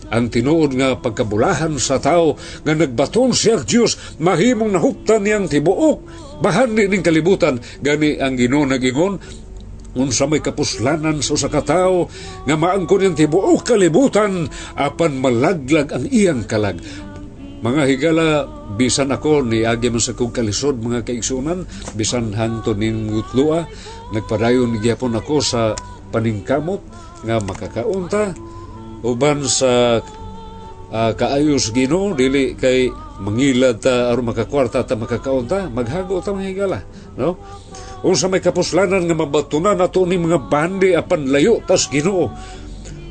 ang 0.09 0.29
tinuod 0.29 0.73
nga 0.73 0.97
pagkabulahan 0.97 1.77
sa 1.77 2.01
tao 2.01 2.33
nga 2.65 2.73
nagbaton 2.73 3.33
siya 3.33 3.61
Dios 3.61 4.17
mahimong 4.17 4.73
nahuptan 4.73 5.25
niyang 5.25 5.45
tibuok. 5.45 5.99
Bahandi 6.41 6.89
ning 6.89 7.05
kalibutan 7.05 7.61
gani 7.83 8.17
ang 8.17 8.33
Ginoo 8.33 8.65
nagingon 8.65 9.21
unsa 9.97 10.29
may 10.29 10.41
kapuslanan 10.41 11.25
sa 11.25 11.33
usa 11.33 11.49
ka 11.49 11.65
tawo 11.65 12.09
nga 12.45 12.55
maangkon 12.57 13.05
niyang 13.05 13.17
tibuok 13.17 13.73
kalibutan 13.73 14.49
apan 14.77 15.17
malaglag 15.17 15.93
ang 15.93 16.05
iyang 16.09 16.45
kalag. 16.45 16.77
Mga 17.59 17.83
higala, 17.91 18.47
bisan 18.79 19.11
ako 19.11 19.43
ni 19.43 19.67
agi 19.67 19.91
man 19.91 19.99
sa 19.99 20.15
kong 20.15 20.31
kalisod 20.31 20.79
mga 20.79 21.03
kaigsunan, 21.03 21.67
bisan 21.91 22.31
hangto 22.31 22.71
ning 22.71 23.11
ngutlua, 23.11 23.67
nagpadayon 24.15 24.79
gyapon 24.79 25.19
ako 25.19 25.43
sa 25.43 25.75
paningkamot 26.07 26.79
nga 27.27 27.35
makakaunta 27.43 28.31
uban 29.05 29.45
sa 29.47 30.01
uh, 30.91 31.11
kaayos 31.15 31.71
Ginoo 31.71 32.17
dili 32.17 32.57
kay 32.57 32.91
mangilad 33.19 33.79
ta 33.83 34.11
aron 34.11 34.31
makakwarta 34.31 34.83
ta 34.83 34.95
makakaunta 34.95 35.67
maghago 35.71 36.23
ta 36.23 36.35
mga 36.35 36.49
higala 36.49 36.79
no? 37.19 37.35
Unsa 37.99 38.31
may 38.31 38.39
kapuslanan 38.39 39.03
nga 39.03 39.15
mabatunan 39.15 39.75
nato 39.75 40.07
ni 40.07 40.15
mga 40.15 40.47
bandi 40.47 40.95
apan 40.95 41.27
layo 41.27 41.59
tas 41.67 41.91
Ginoo 41.91 42.31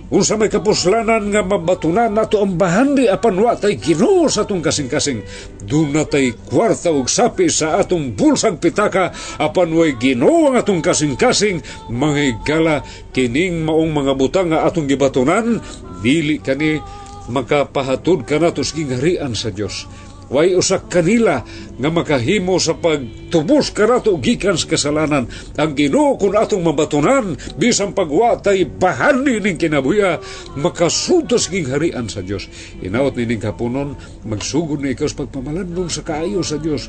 Unsa 0.09 0.41
may 0.41 0.49
kapuslanan 0.49 1.29
nga 1.29 1.45
mabatunan 1.45 2.09
nato 2.09 2.41
ang 2.41 2.57
bahandi 2.57 3.13
apan 3.13 3.45
wa 3.45 3.53
tay 3.53 3.77
Ginoo 3.77 4.25
sa 4.33 4.49
atong 4.49 4.65
kasing-kasing. 4.65 5.21
Duna 5.69 6.09
tay 6.09 6.33
kwarta 6.33 6.89
ug 6.89 7.13
sapi 7.13 7.53
sa 7.53 7.77
atong 7.77 8.17
bulsang 8.17 8.57
pitaka 8.57 9.13
apan 9.37 9.69
way 9.77 10.01
Ginoo 10.01 10.49
ang 10.49 10.57
atong 10.57 10.81
kasing-kasing 10.81 11.61
manghigala 11.93 12.81
kining 13.13 13.61
maong 13.69 13.93
mga 13.93 14.13
butang 14.17 14.49
nga 14.49 14.65
atong 14.65 14.89
gibatunan 14.89 15.61
dili 16.01 16.41
kani 16.41 16.81
makapahatod 17.29 18.25
ka 18.25 18.41
nato 18.41 18.65
sa 18.65 19.51
Dios 19.53 19.85
way 20.29 20.53
usak 20.53 20.93
kanila 20.93 21.41
nga 21.79 21.91
makahimo 21.93 22.61
sa 22.61 22.77
pagtubos 22.77 23.73
karato 23.73 24.17
gikan 24.21 24.57
sa 24.57 24.69
kasalanan. 24.69 25.25
Ang 25.57 25.73
Ginoo 25.73 26.21
kun 26.21 26.37
atong 26.37 26.65
mabatunan 26.65 27.37
bisan 27.57 27.97
pagwatay 27.97 28.69
bahali 28.69 29.41
ning 29.41 29.57
kinabuya 29.57 30.21
makasutos 30.61 31.49
ging 31.49 31.69
harian 31.73 32.07
sa 32.07 32.21
Dios. 32.21 32.49
Inaot 32.85 33.17
nining 33.17 33.41
kapunon 33.41 33.97
magsugod 34.29 34.85
ni 34.85 34.93
ikaw 34.93 35.09
sa 35.09 35.25
pagpamalandong 35.25 35.89
sa 35.89 36.05
kaayo 36.05 36.45
sa 36.45 36.61
Dios. 36.61 36.89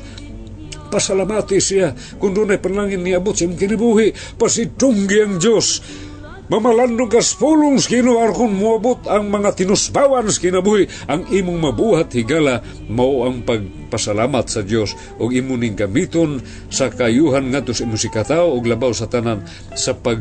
Pasalamati 0.90 1.62
siya 1.62 1.94
kung 2.18 2.34
doon 2.34 2.50
ay 2.50 2.58
panlangin 2.58 2.98
niabot 2.98 3.30
sa 3.30 3.46
imong 3.46 3.62
kinabuhi 3.62 4.10
pasitunggi 4.34 5.18
ang 5.22 5.38
Diyos 5.38 5.78
Mamalandong 6.50 7.06
kas 7.06 7.38
pulong 7.38 7.78
skinuar 7.78 8.34
kung 8.34 8.58
muabot 8.58 8.98
ang 9.06 9.30
mga 9.30 9.54
tinusbawan 9.54 10.26
kinabuhi. 10.34 10.90
Ang 11.06 11.30
imong 11.30 11.62
mabuhat 11.62 12.10
higala 12.10 12.58
mao 12.90 13.22
ang 13.22 13.46
pagpasalamat 13.46 14.50
sa 14.50 14.66
Dios 14.66 14.98
ug 15.22 15.30
imo 15.30 15.54
ning 15.54 15.78
gamiton 15.78 16.42
sa 16.66 16.90
kayuhan 16.90 17.54
ngadto 17.54 17.70
sa 17.70 17.86
imong 17.86 18.02
sikataw 18.02 18.50
ug 18.50 18.66
labaw 18.66 18.90
sa 18.90 19.06
tanan 19.06 19.46
sa 19.78 19.94
pag 19.94 20.18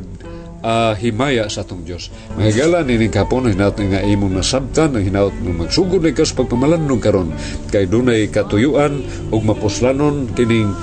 uh, 0.61 0.93
himaya 1.01 1.49
sa 1.49 1.65
atong 1.65 1.81
Dios. 1.81 2.13
Mahigala 2.37 2.85
ni 2.85 3.01
ning 3.01 3.09
kapon 3.09 3.49
hinaut 3.49 3.73
nga 3.73 4.05
imong 4.05 4.37
nasabtan 4.37 4.93
ang 4.93 5.01
hinaut 5.01 5.33
nga 5.33 5.53
magsugod 5.65 6.05
ni 6.05 6.13
kas 6.13 6.37
pagpamalandong 6.37 7.01
karon. 7.01 7.33
Kay 7.73 7.89
dunay 7.89 8.29
katuyuan 8.29 9.01
ug 9.33 9.41
mapuslanon 9.41 10.29
kining 10.37 10.77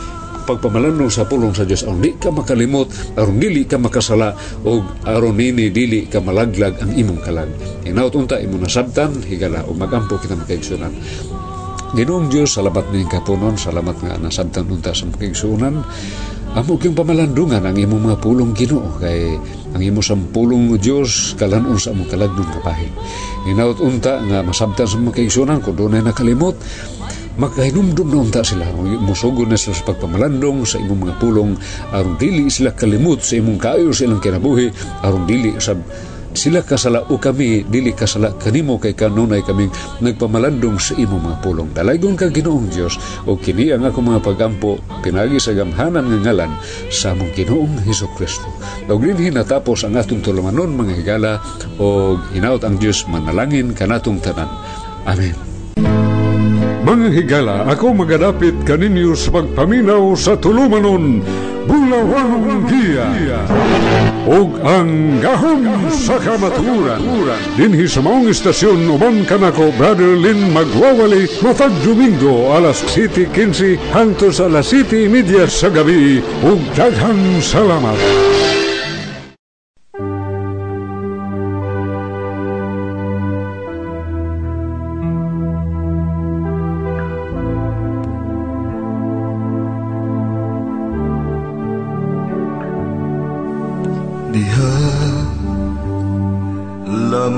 pagpamalanong 0.46 1.10
sa 1.10 1.26
pulong 1.26 1.50
sa 1.50 1.66
Dios 1.66 1.82
aron 1.82 1.98
di 1.98 2.14
ka 2.14 2.30
makalimot 2.30 3.18
aron 3.18 3.42
dili 3.42 3.66
ka 3.66 3.76
makasala 3.76 4.32
o 4.62 4.80
aron 5.02 5.34
nini 5.34 5.74
dili 5.74 6.06
ka 6.06 6.22
malaglag 6.22 6.78
ang 6.78 6.94
imong 6.94 7.20
kalag 7.20 7.50
inaut 7.82 8.14
unta 8.14 8.38
imo 8.38 8.56
nasabtan 8.62 9.26
higala 9.26 9.66
o 9.66 9.74
magampo 9.74 10.16
kita 10.16 10.38
makaigsunan 10.38 10.94
Ginoong 11.96 12.26
Diyos, 12.26 12.58
salamat 12.58 12.90
ning 12.90 13.06
kapunon, 13.06 13.54
salamat 13.54 13.96
nga 14.02 14.18
nasabtan 14.18 14.66
unta 14.66 14.90
sa 14.90 15.06
makaigsunan. 15.06 15.80
Amo 16.52 16.76
kyung 16.76 16.98
pamalandungan 16.98 17.62
ang 17.62 17.72
imong 17.72 18.10
mga 18.10 18.18
pulong 18.20 18.52
Ginoo 18.52 19.00
kay 19.00 19.38
ang 19.70 19.80
imo 19.80 20.04
sa 20.04 20.12
pulong 20.18 20.76
Dios 20.76 21.38
kalanon 21.38 21.78
sa 21.78 21.96
among 21.96 22.10
kalagdong 22.10 22.48
kapahin. 22.58 22.90
Inaut 23.48 23.78
unta 23.78 24.18
nga 24.18 24.42
masabtan 24.42 24.84
sa 24.84 24.98
makaigsunan 24.98 25.62
kung 25.62 25.78
doon 25.78 25.96
ay 25.96 26.02
nakalimot 26.02 26.58
makahinumdum 27.36 28.08
unta 28.16 28.40
sila. 28.42 28.68
Musugo 29.00 29.44
na 29.44 29.56
sila 29.56 29.76
sa 29.76 29.84
pagpamalandong 29.88 30.64
sa 30.64 30.80
imong 30.80 31.08
mga 31.08 31.16
pulong. 31.20 31.52
Aron 31.92 32.16
dili 32.16 32.48
sila 32.48 32.72
kalimot 32.72 33.22
sa 33.22 33.38
imong 33.38 33.60
kaayo 33.60 33.92
sa 33.92 34.08
ilang 34.08 34.20
kinabuhi. 34.20 34.72
Aron 35.04 35.28
dili 35.28 35.56
sab 35.60 35.78
sila 36.36 36.60
kasala 36.60 37.00
o 37.08 37.16
kami 37.16 37.64
dili 37.64 37.96
kasala 37.96 38.36
kanimo 38.36 38.76
kay 38.76 38.92
kanunay 38.92 39.40
kaming 39.40 39.72
nagpamalandong 40.04 40.76
sa 40.76 40.92
imong 41.00 41.32
mga 41.32 41.38
pulong. 41.40 41.72
Dalaygon 41.72 42.12
ka 42.12 42.28
Ginoong 42.28 42.68
Dios 42.68 43.00
o 43.24 43.40
kini 43.40 43.72
ang 43.72 43.88
ako 43.88 44.04
mga 44.04 44.20
pagampo 44.20 44.76
pinagi 45.00 45.40
sa 45.40 45.56
gamhanan 45.56 46.04
nga 46.04 46.18
ngalan 46.28 46.52
sa 46.92 47.16
among 47.16 47.32
Ginoong 47.32 47.88
Hesus 47.88 48.12
Kristo. 48.20 48.46
Ug 48.84 49.00
dinhi 49.00 49.32
natapos 49.32 49.88
ang 49.88 49.96
atong 49.96 50.20
tulumanon 50.20 50.76
mga 50.76 50.92
higala 51.00 51.40
o 51.80 52.20
hinaut 52.36 52.60
ang 52.62 52.76
Dios 52.76 53.08
manalangin 53.08 53.72
kanatong 53.72 54.20
tanan. 54.20 54.52
Amen 55.08 55.55
Mga 56.86 57.08
higala, 57.18 57.66
ako 57.66 57.98
magadapit 57.98 58.54
kaninyo 58.62 59.18
sa 59.18 59.34
pagpaminaw 59.34 60.14
sa 60.14 60.38
tulumanon, 60.38 61.18
Bulawang 61.66 62.62
Giya. 62.70 63.10
Og 64.30 64.54
ang 64.62 65.18
gahom 65.18 65.66
sa 65.90 66.14
kamaturan. 66.22 67.02
Dinhi 67.58 67.90
sa 67.90 68.06
maong 68.06 68.30
istasyon, 68.30 68.86
uban 68.86 69.26
kanako, 69.26 69.74
Brother 69.74 70.14
Lin 70.14 70.54
magwawali, 70.54 71.26
matag 71.42 71.74
Domingo, 71.82 72.54
alas 72.54 72.86
7.15, 72.94 73.82
hangtod 73.90 74.30
sa 74.30 74.46
alas 74.46 74.70
7.30 74.70 75.50
sa 75.50 75.66
gabi. 75.74 76.22
Og 76.46 76.62
daghang 76.78 77.42
salamat. 77.42 77.98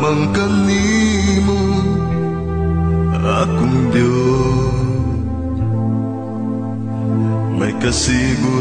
Lamang 0.09 0.33
kanimo 0.33 1.61
akong 3.21 3.93
Diyos. 3.93 4.73
May 7.61 7.77
kasiguruhan 7.77 8.58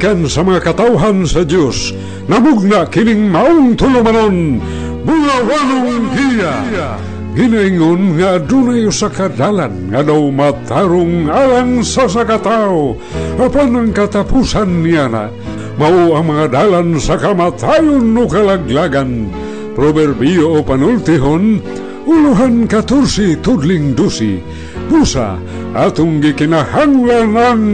Gikan 0.00 0.24
sa 0.32 0.40
mga 0.40 0.64
katawhan 0.64 1.28
sa 1.28 1.44
Dios 1.44 1.92
namugna 2.24 2.88
kining 2.88 3.28
maong 3.28 3.76
tulumanon. 3.76 4.56
Bugawanong 5.04 6.08
giya 6.16 6.96
Ginaingon 7.36 8.16
nga 8.16 8.40
adunay 8.40 8.88
usa 8.88 9.12
ka 9.12 9.28
dalan 9.28 9.92
nga 9.92 10.00
daw 10.00 10.32
matarong 10.32 11.28
alang 11.28 11.84
sa 11.84 12.08
sakataw 12.08 12.96
apan 13.44 13.76
ang 13.76 13.90
katapusan 13.92 14.80
niya 14.80 15.04
na 15.12 15.28
mao 15.76 16.16
ang 16.16 16.32
mga 16.32 16.48
dalan 16.48 16.96
sa 16.96 17.20
kamatayon 17.20 18.16
no 18.16 18.24
kalaglagan. 18.24 19.28
Proverbio 19.76 20.56
o 20.56 20.64
panultihon 20.64 21.60
uluhan 22.08 22.64
14 22.64 23.36
tudling 23.44 23.92
dusi. 23.92 24.40
Pusa 24.88 25.36
atong 25.76 26.24
gikinahanglan 26.24 27.36
ang 27.36 27.64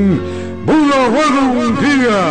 Bulawanong 0.66 1.78
Giya! 1.78 2.22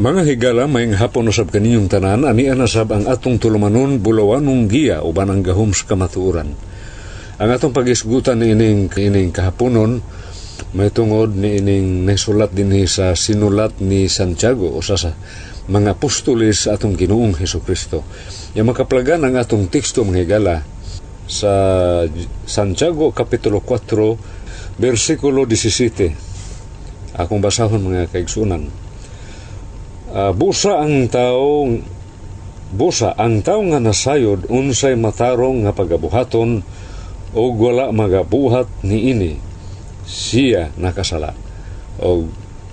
Mga 0.00 0.22
higala, 0.24 0.64
may 0.64 0.88
hapon 0.96 1.28
usab 1.28 1.52
kaninyong 1.52 1.90
tanan, 1.90 2.24
ani 2.24 2.48
anasab 2.48 2.88
ang 2.94 3.04
atong 3.04 3.36
tulumanon 3.36 4.00
bulawanong 4.00 4.64
giya 4.64 5.04
uban 5.04 5.28
ang 5.28 5.44
gahom 5.44 5.76
sa 5.76 5.84
kamatuuran. 5.92 6.56
Ang 7.36 7.50
atong 7.52 7.76
pagisgutan 7.76 8.40
ni 8.40 8.56
ining, 8.56 8.88
ining 8.88 9.28
kahaponon, 9.28 10.00
may 10.72 10.88
tungod 10.88 11.36
ni 11.36 11.60
ining 11.60 12.08
nasulat 12.08 12.54
din 12.56 12.72
sa 12.88 13.12
sinulat 13.12 13.76
ni 13.84 14.08
Santiago 14.08 14.72
o 14.72 14.80
sa, 14.80 14.96
sa 14.96 15.12
mga 15.68 15.98
apostolis 15.98 16.64
sa 16.64 16.80
atong 16.80 16.96
ginoong 16.96 17.36
Heso 17.36 17.60
Kristo. 17.60 18.00
Yung 18.56 18.72
makaplagan 18.72 19.20
ang 19.26 19.36
atong 19.36 19.68
teksto 19.68 20.00
mga 20.06 20.22
higala 20.24 20.64
sa 21.30 21.54
Santiago 22.42 23.14
Kapitulo 23.14 23.62
4, 23.62 24.82
versikulo 24.82 25.46
17. 25.46 27.14
Akong 27.14 27.38
basahon 27.38 27.86
mga 27.86 28.10
kaigsunan. 28.10 28.66
Ah, 30.10 30.34
busa 30.34 30.82
ang 30.82 31.06
tao 31.06 31.70
busa 32.74 33.14
ang 33.14 33.46
tao 33.46 33.62
nga 33.66 33.78
nasayod 33.78 34.50
unsay 34.50 34.98
matarong 34.98 35.66
nga 35.66 35.74
pagabuhaton 35.74 36.66
o 37.30 37.42
wala 37.54 37.94
magabuhat 37.94 38.66
ni 38.82 39.14
ini. 39.14 39.38
Siya 40.02 40.74
nakasala. 40.74 41.30
O 42.02 42.26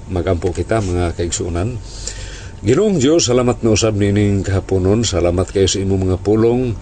magampo 0.09 0.49
kita 0.49 0.81
mga 0.81 1.13
kaigsunan. 1.13 1.77
Ginoong 2.57 2.97
Diyos, 2.97 3.29
salamat 3.29 3.61
na 3.61 3.77
usab 3.77 4.01
nining 4.01 4.41
kahaponon, 4.41 5.05
salamat 5.05 5.45
kayo 5.53 5.69
sa 5.69 5.77
imong 5.77 6.09
mga 6.09 6.17
pulong, 6.25 6.73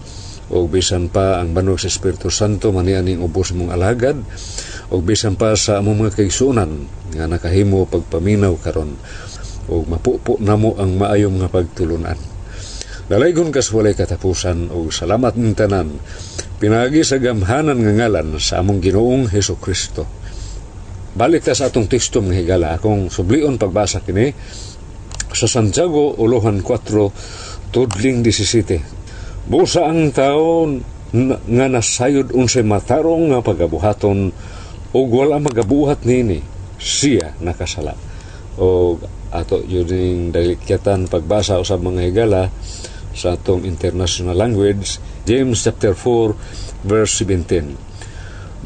o 0.50 0.70
bisan 0.70 1.10
pa 1.10 1.42
ang 1.42 1.50
banwag 1.50 1.82
sa 1.82 1.90
Espiritu 1.90 2.30
Santo 2.30 2.70
manianing 2.70 3.18
ubos 3.18 3.50
mong 3.50 3.74
alagad, 3.74 4.18
o 4.90 5.02
bisan 5.02 5.34
pa 5.34 5.58
sa 5.58 5.82
among 5.82 6.06
mga 6.06 6.22
kaigsunan 6.22 6.86
nga 7.14 7.26
nakahimo 7.26 7.90
pagpaminaw 7.90 8.54
karon 8.62 8.94
o 9.66 9.82
mapupo 9.82 10.38
namo 10.38 10.78
ang 10.78 10.94
maayong 10.94 11.42
nga 11.42 11.50
pagtulunan. 11.50 12.18
Dalaygon 13.06 13.54
kas 13.54 13.70
walay 13.70 13.94
katapusan 13.94 14.70
o 14.74 14.90
salamat 14.90 15.38
ng 15.38 15.54
tanan. 15.54 15.94
Pinagi 16.58 17.06
sa 17.06 17.22
gamhanan 17.22 17.78
nga 17.78 17.92
ngalan 18.02 18.38
sa 18.42 18.62
among 18.62 18.82
Ginoong 18.82 19.30
Heso 19.30 19.54
Kristo. 19.58 20.06
balik 21.16 21.48
ta 21.48 21.56
sa 21.56 21.72
atong 21.72 21.88
teksto 21.88 22.20
mga 22.20 22.36
higala 22.44 22.68
akong 22.76 23.08
sublion 23.08 23.56
pagbasa 23.56 24.04
kini 24.04 24.36
sa 25.32 25.48
Santiago 25.48 26.12
Uluhan 26.20 26.60
4 26.60 27.72
Tudling 27.72 28.20
17 28.20 28.95
Busa 29.46 29.86
ang 29.86 30.10
tao 30.10 30.66
na- 31.14 31.38
nga 31.38 31.66
nasayod 31.70 32.34
unsay 32.34 32.66
matarong 32.66 33.30
nga 33.30 33.40
pagabuhaton 33.46 34.34
ug 34.90 35.06
wala 35.14 35.38
magabuhat 35.38 36.02
nini 36.02 36.42
siya 36.76 37.38
nakasala 37.38 37.94
o 38.58 38.98
ato 39.30 39.62
yun 39.62 39.86
yung 39.86 40.24
dalikyatan 40.34 41.06
pagbasa 41.06 41.62
usab 41.62 41.78
mga 41.78 42.10
higala 42.10 42.42
sa 43.14 43.38
atong 43.38 43.62
international 43.64 44.34
language 44.34 44.98
James 45.24 45.62
chapter 45.62 45.94
4 45.94 46.84
verse 46.84 47.22
17 47.22 47.86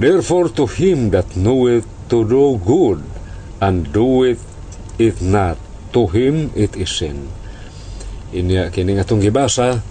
Therefore 0.01 0.49
to 0.57 0.65
him 0.65 1.13
that 1.13 1.37
knoweth 1.37 1.85
to 2.09 2.25
do 2.25 2.57
good 2.57 3.05
and 3.61 3.93
doeth 3.93 4.41
it 4.97 5.21
not, 5.21 5.61
to 5.93 6.09
him 6.09 6.49
it 6.57 6.73
is 6.73 6.89
sin. 6.89 7.29
Inya 8.33 8.73
kini 8.73 8.97
atong 8.97 9.21
gibasa 9.21 9.85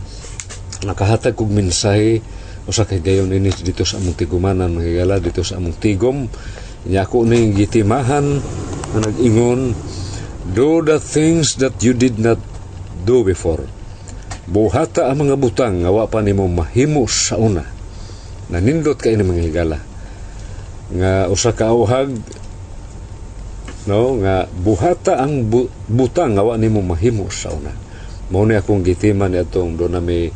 nakahatag 0.84 1.36
kog 1.36 1.52
mensahe 1.52 2.24
usa 2.70 2.86
kay 2.86 3.02
gayon 3.02 3.34
ini 3.34 3.50
dito 3.50 3.82
sa 3.82 3.98
among 3.98 4.14
tigumanan 4.14 4.70
mga 4.70 4.88
higala 4.94 5.16
dito 5.18 5.42
sa 5.42 5.58
among 5.58 5.76
tigom. 5.82 6.30
Nya 6.86 7.04
ako 7.04 7.26
ning 7.26 7.58
gitimahan 7.58 8.40
nga 8.94 9.00
nag-ingon 9.04 9.74
do 10.54 10.80
the 10.86 11.02
things 11.02 11.58
that 11.60 11.82
you 11.82 11.98
did 11.98 12.22
not 12.22 12.38
do 13.04 13.26
before. 13.26 13.66
Buhata 14.50 15.10
ang 15.10 15.26
mga 15.26 15.36
butang 15.38 15.82
nga 15.82 15.92
wa 15.94 16.06
pa 16.06 16.22
nimo 16.22 16.46
mahimo 16.46 17.06
sa 17.10 17.38
una. 17.42 17.66
Nanindot 18.50 18.98
kay 18.98 19.18
ni 19.18 19.26
mga 19.26 19.44
higala. 19.46 19.78
Nga 20.94 21.30
usa 21.30 21.54
ka 21.54 21.70
awhag 21.70 22.14
no 23.90 24.22
nga 24.22 24.46
buhata 24.46 25.18
ang 25.18 25.50
bu- 25.50 25.70
butang 25.90 26.38
nga 26.38 26.46
wa 26.46 26.54
nimo 26.54 26.86
mahimo 26.86 27.30
sa 27.34 27.50
una. 27.50 27.74
Mao 28.30 28.46
ni 28.46 28.54
akong 28.54 28.86
gitiman 28.86 29.34
atong 29.34 29.74
do 29.74 29.90
na 29.90 29.98
may 29.98 30.30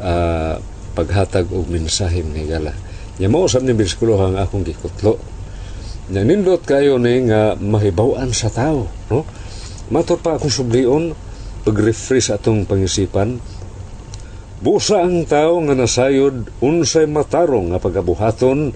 ah, 0.00 0.58
paghatag 0.96 1.48
og 1.52 1.68
mensahe 1.68 2.24
mga 2.24 2.40
higala 2.42 2.72
nya 3.16 3.28
mao 3.28 3.48
sab 3.48 3.64
ni 3.64 3.72
bersikulo 3.76 4.16
ang 4.20 4.36
akong 4.40 4.64
gikutlo 4.64 5.16
nya 6.12 6.24
nindot 6.24 6.64
kayo 6.64 6.96
ni 6.96 7.28
nga 7.28 7.56
mahibaw-an 7.56 8.32
sa 8.32 8.48
tao 8.48 8.88
no 9.12 9.24
matur 9.92 10.20
pa 10.20 10.36
akong 10.36 10.52
sublion 10.52 11.12
pag-refresh 11.66 12.32
atong 12.32 12.64
pangisipan 12.64 13.38
Busa 14.56 15.04
ang 15.04 15.28
tao 15.28 15.60
nga 15.68 15.76
nasayod 15.76 16.48
unsay 16.64 17.04
matarong 17.04 17.76
nga 17.76 17.78
pagabuhaton 17.78 18.72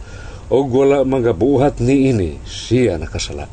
o 0.52 0.56
wala 0.68 1.08
magabuhat 1.08 1.80
ni 1.80 2.12
ini 2.12 2.36
siya 2.44 3.00
nakasala. 3.00 3.48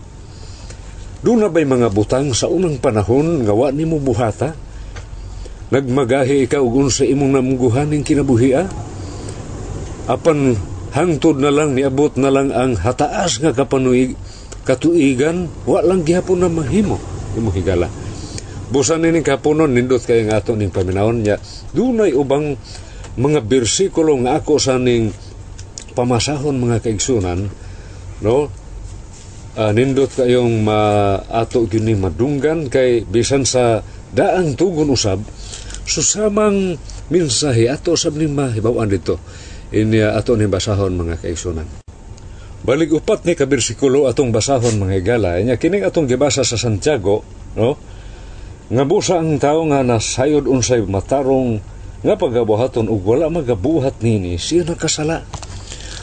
Doon 1.24 1.40
na 1.40 1.50
ba'y 1.50 1.64
mga 1.64 1.88
butang 1.88 2.36
sa 2.36 2.52
unang 2.52 2.84
panahon 2.84 3.48
nga 3.48 3.56
wa 3.56 3.72
nimo 3.72 3.96
buhata? 4.04 4.60
Nagmagahi 5.68 6.48
ikaw 6.48 6.64
unsa 6.64 7.04
imong 7.04 7.36
namungguhaning 7.36 8.08
kinabuhia? 8.08 8.72
Apan 10.08 10.56
hangtod 10.96 11.44
na 11.44 11.52
lang 11.52 11.76
niabot 11.76 12.16
na 12.16 12.32
lang 12.32 12.56
ang 12.56 12.80
hataas 12.80 13.44
nga 13.44 13.52
kapanuig 13.52 14.16
katuigan 14.64 15.52
wa 15.68 15.84
lang 15.84 16.08
gihapon 16.08 16.40
na 16.40 16.48
mahimo 16.48 16.96
imo 17.36 17.52
higala. 17.52 17.92
Busan 18.72 19.04
ni 19.04 19.20
kapunon 19.24 19.72
nindot 19.72 20.04
kay 20.04 20.28
nga 20.28 20.40
ato 20.40 20.56
ning 20.56 20.72
paminawon 20.72 21.24
niya. 21.24 21.40
Dunay 21.72 22.16
ubang 22.16 22.56
mga 23.20 23.40
bersikulo 23.44 24.16
nga 24.24 24.40
ako 24.40 24.60
sa 24.60 24.80
ning 24.80 25.12
pamasahon 25.96 26.60
mga 26.60 26.84
kaigsunan 26.84 27.48
no 28.24 28.52
Ah, 29.58 29.74
nindot 29.74 30.14
kayong 30.14 30.62
ma 30.62 31.18
ato 31.34 31.66
gyud 31.66 31.90
madunggan 31.98 32.70
kay 32.70 33.02
bisan 33.10 33.42
sa 33.42 33.82
daang 34.14 34.54
tugon 34.54 34.94
usab 34.94 35.18
susamang 35.88 36.76
mensahe 37.08 37.72
ato 37.72 37.96
sab 37.96 38.20
ni 38.20 38.28
mahibaw-an 38.28 38.92
dito 38.92 39.18
ini 39.72 40.04
ato 40.04 40.36
ni 40.36 40.46
basahon 40.46 40.94
mga 41.00 41.24
kaigsunan 41.24 41.88
Balik 42.68 43.00
upat 43.00 43.24
ni 43.24 43.32
kabersikulo 43.32 44.12
atong 44.12 44.34
basahon 44.34 44.76
mga 44.76 44.94
higala. 45.00 45.40
Nya 45.40 45.56
kining 45.56 45.88
atong 45.88 46.04
gibasa 46.04 46.44
sa 46.44 46.60
Santiago, 46.60 47.24
no? 47.56 47.80
Nga 48.68 48.84
busa 48.84 49.24
ang 49.24 49.40
tao 49.40 49.64
nga 49.72 49.80
nasayod 49.86 50.44
unsay 50.44 50.84
matarong 50.84 51.64
nga 52.04 52.20
pagabuhaton 52.20 52.92
ug 52.92 53.00
wala 53.08 53.32
magabuhat 53.32 54.04
nini 54.04 54.36
siya 54.36 54.68
nakasala. 54.68 55.24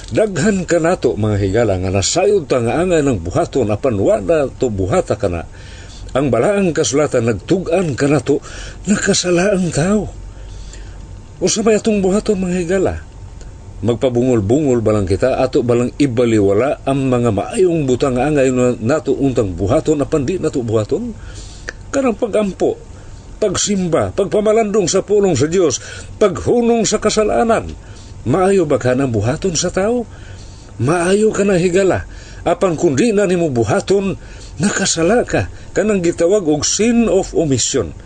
Daghan 0.08 0.64
ka 0.64 0.80
nato 0.80 1.12
mga 1.20 1.36
higala 1.44 1.76
nga 1.76 1.92
nasayod 1.92 2.48
ta 2.48 2.64
nga 2.64 2.80
angay 2.80 3.04
ng 3.04 3.20
buhaton 3.20 3.68
apan 3.68 4.00
wala 4.00 4.48
to 4.48 4.72
buhata 4.72 5.20
kana. 5.20 5.44
Ang 6.14 6.30
balaang 6.30 6.70
kasulatan 6.70 7.26
nagtugan 7.26 7.98
ka 7.98 8.06
nato 8.06 8.38
nakasala 8.86 9.58
ang 9.58 9.66
tao. 9.74 10.06
Usa 11.42 11.66
may 11.66 11.74
atong 11.74 11.98
buhaton 11.98 12.38
mga 12.38 12.56
higala? 12.62 12.94
Magpabungol-bungol 13.82 14.78
balang 14.78 15.10
kita? 15.10 15.42
Ato 15.42 15.66
balang 15.66 15.90
ibaliwala 15.98 16.86
ang 16.86 17.10
mga 17.10 17.34
maayong 17.34 17.82
butang 17.82 18.14
nga 18.14 18.30
angay 18.30 18.54
na 18.54 18.78
nato 18.78 19.10
untang 19.10 19.58
buhaton 19.58 20.06
apan 20.06 20.22
di 20.22 20.38
nato 20.38 20.62
buhaton? 20.62 21.10
Kanang 21.90 22.14
pagampo 22.14 22.78
pagsimba 23.42 24.14
pagpamalandong 24.14 24.86
sa 24.86 25.02
pulong 25.02 25.34
sa 25.34 25.50
Dios 25.50 25.82
paghunong 26.22 26.86
sa 26.86 27.02
kasalanan 27.02 27.66
maayo 28.22 28.64
ba 28.64 28.78
ka 28.78 28.94
ng 28.94 29.10
buhaton 29.10 29.58
sa 29.58 29.74
tao? 29.74 30.06
Maayo 30.78 31.34
ka 31.34 31.42
na 31.42 31.58
higala 31.58 32.06
apan 32.44 32.76
kundi 32.76 33.10
na 33.16 33.24
nimo 33.24 33.48
buhaton 33.48 34.16
nakasala 34.60 35.24
ka 35.24 35.48
kanang 35.72 36.04
gitawag 36.04 36.44
og 36.44 36.62
sin 36.62 37.08
of 37.08 37.32
omission 37.32 37.96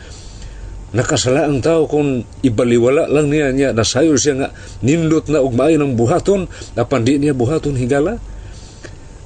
nakasala 0.89 1.45
ang 1.45 1.61
tao 1.61 1.85
kung 1.85 2.25
ibaliwala 2.41 3.11
lang 3.13 3.29
niya 3.29 3.53
niya 3.53 3.69
nasayo 3.77 4.17
siya 4.17 4.35
nga 4.41 4.49
nindot 4.81 5.29
na 5.29 5.45
og 5.45 5.53
maayo 5.53 5.77
ng 5.77 5.93
buhaton 5.93 6.49
apan 6.77 7.05
di 7.05 7.21
niya 7.21 7.37
buhaton 7.37 7.77
higala. 7.77 8.17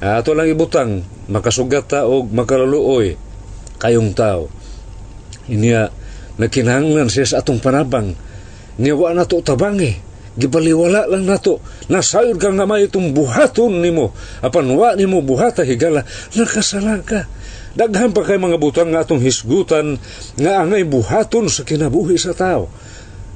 Ato 0.02 0.34
lang 0.34 0.50
ibutang 0.50 1.06
makasugat 1.30 1.86
ta 1.86 2.10
og 2.10 2.34
makalaluoy 2.34 3.14
kayong 3.78 4.10
tao. 4.18 4.50
Inya 5.46 5.94
nakinahanglan 6.42 7.06
siya 7.06 7.38
sa 7.38 7.38
atong 7.38 7.62
panabang. 7.62 8.10
Niya 8.82 8.98
wa 8.98 9.14
na 9.14 9.22
to 9.22 9.38
tabangi 9.38 9.94
gibaliwala 10.36 11.08
lang 11.08 11.28
nato. 11.28 11.60
Nasayod 11.92 12.40
ka 12.40 12.48
nga 12.52 12.64
may 12.64 12.88
itong 12.88 13.12
buhaton 13.12 13.84
nimo. 13.84 14.16
Apan 14.40 14.64
wa 14.72 14.96
nimo 14.96 15.20
buhata 15.20 15.64
higala 15.64 16.04
nakasala 16.36 17.00
ka. 17.04 17.28
Daghan 17.72 18.12
pa 18.12 18.20
kay 18.24 18.36
mga 18.36 18.60
butang 18.60 18.92
nga 18.92 19.00
atong 19.00 19.24
hisgutan 19.24 19.96
nga 20.36 20.60
angay 20.60 20.84
buhaton 20.84 21.48
sa 21.48 21.64
kinabuhi 21.64 22.20
sa 22.20 22.36
tao. 22.36 22.68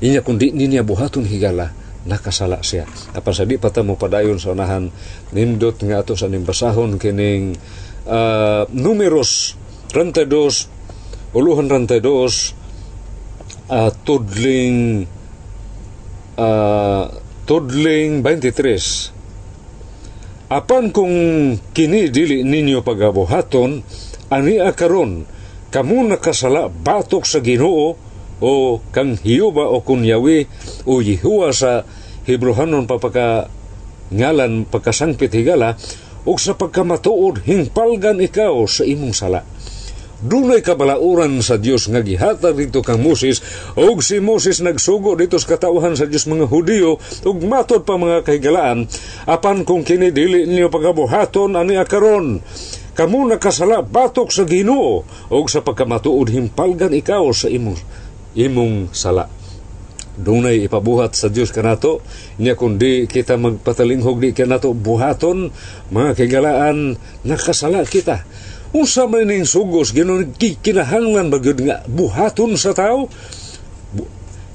Inya 0.05 0.21
kundi 0.21 0.53
niya 0.53 0.85
buhaton 0.85 1.25
higala 1.25 1.73
nakasala 2.07 2.63
siya. 2.63 2.87
Apan 3.17 3.35
sa 3.35 3.49
di 3.49 3.59
pa 3.59 3.73
ta 3.73 3.83
mo 3.83 3.99
padayon 3.99 4.39
sa 4.39 4.55
unahan 4.55 4.93
nindot 5.35 5.75
nga 5.83 6.05
ato 6.05 6.15
sa 6.15 6.31
nimbasahon 6.31 7.03
kining 7.03 7.59
ah, 8.07 8.63
numeros 8.71 9.59
32 9.91 11.35
uluhan 11.35 11.67
32 11.67 13.73
ah, 13.73 13.91
tudling 14.07 15.09
ah, 16.37 17.11
tudling 17.45 18.21
23 18.21 19.17
Apan 20.47 20.95
kung 20.95 21.11
kini 21.75 22.07
dili 22.07 22.47
ninyo 22.47 22.79
pagabuhaton, 22.87 23.83
ani 24.31 24.63
karon 24.79 25.27
kamo 25.75 26.07
nakasala 26.07 26.71
batok 26.71 27.27
sa 27.27 27.43
Ginoo 27.43 27.99
o 28.39 28.53
kang 28.95 29.19
Hiyuba 29.19 29.67
o 29.67 29.83
kunyawi 29.83 30.47
o 30.87 31.03
Yehuwa 31.03 31.51
sa 31.51 31.83
Hebrohanon 32.31 32.87
papaka 32.87 33.51
ngalan 34.15 34.71
pagkasangpit 34.71 35.35
higala 35.35 35.75
o 36.23 36.39
sa 36.39 36.55
pagkamatuod 36.55 37.43
hingpalgan 37.43 38.23
ikaw 38.23 38.55
sa 38.71 38.87
imong 38.87 39.15
sala. 39.19 39.43
Dunay 40.17 40.65
kabalauran 40.65 41.45
sa 41.45 41.61
Dios 41.61 41.93
nga 41.93 42.01
gihatag 42.01 42.57
dito 42.57 42.81
kang 42.81 43.05
Moses 43.05 43.45
ug 43.77 44.01
si 44.01 44.17
Moses 44.17 44.65
nagsugo 44.65 45.13
dito 45.13 45.37
sa 45.37 45.53
katauhan 45.61 45.93
sa 45.93 46.09
Dios 46.09 46.25
mga 46.25 46.49
Hudiyo 46.49 46.97
ug 47.29 47.37
matod 47.45 47.85
pa 47.85 48.01
mga 48.01 48.25
kahigalaan 48.25 48.89
apan 49.29 49.69
kung 49.69 49.85
kini 49.85 50.09
dili 50.17 50.49
ninyo 50.49 50.73
pagabuhaton 50.73 51.53
ani 51.61 51.77
karon 51.85 52.41
kamo 52.97 53.29
nakasala 53.29 53.85
batok 53.85 54.33
sa 54.33 54.49
Ginoo 54.49 55.05
ug 55.29 55.47
sa 55.53 55.61
pagkamatuod 55.61 56.33
himpalgan 56.33 56.97
ikaw 56.97 57.29
sa 57.37 57.53
imong 57.53 57.77
imong 58.33 58.97
sala. 58.97 59.29
Dunay 60.17 60.65
ipabuhat 60.65 61.13
sa 61.13 61.29
Dios 61.29 61.53
kanato 61.53 62.01
niya 62.41 62.57
kundi 62.57 63.05
kita 63.05 63.37
magpatalinghog 63.37 64.17
di 64.17 64.33
kanato 64.33 64.73
buhaton 64.73 65.53
mga 65.93 66.17
kigalaan 66.17 66.97
nakasala 67.21 67.85
kita 67.85 68.25
unsa 68.77 69.09
man 69.09 69.33
ning 69.33 69.49
sugos 69.49 69.97
ginon 69.97 70.37
kinahanglan 70.37 71.33
ba 71.33 71.41
gyud 71.41 71.65
nga 71.65 71.81
buhaton 71.89 72.61
sa 72.61 72.77
tao 72.77 73.09
Bu- 73.97 74.11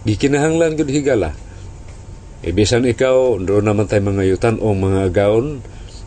gikinahanglan 0.05 0.77
gyud 0.77 0.91
higala. 0.93 1.33
Ibisan 2.41 2.89
ikaw, 2.89 3.37
doon 3.37 3.69
naman 3.69 3.85
tayo 3.85 4.01
mga 4.01 4.25
yutan 4.25 4.57
o 4.57 4.73
mga 4.73 5.13
gaon, 5.13 5.61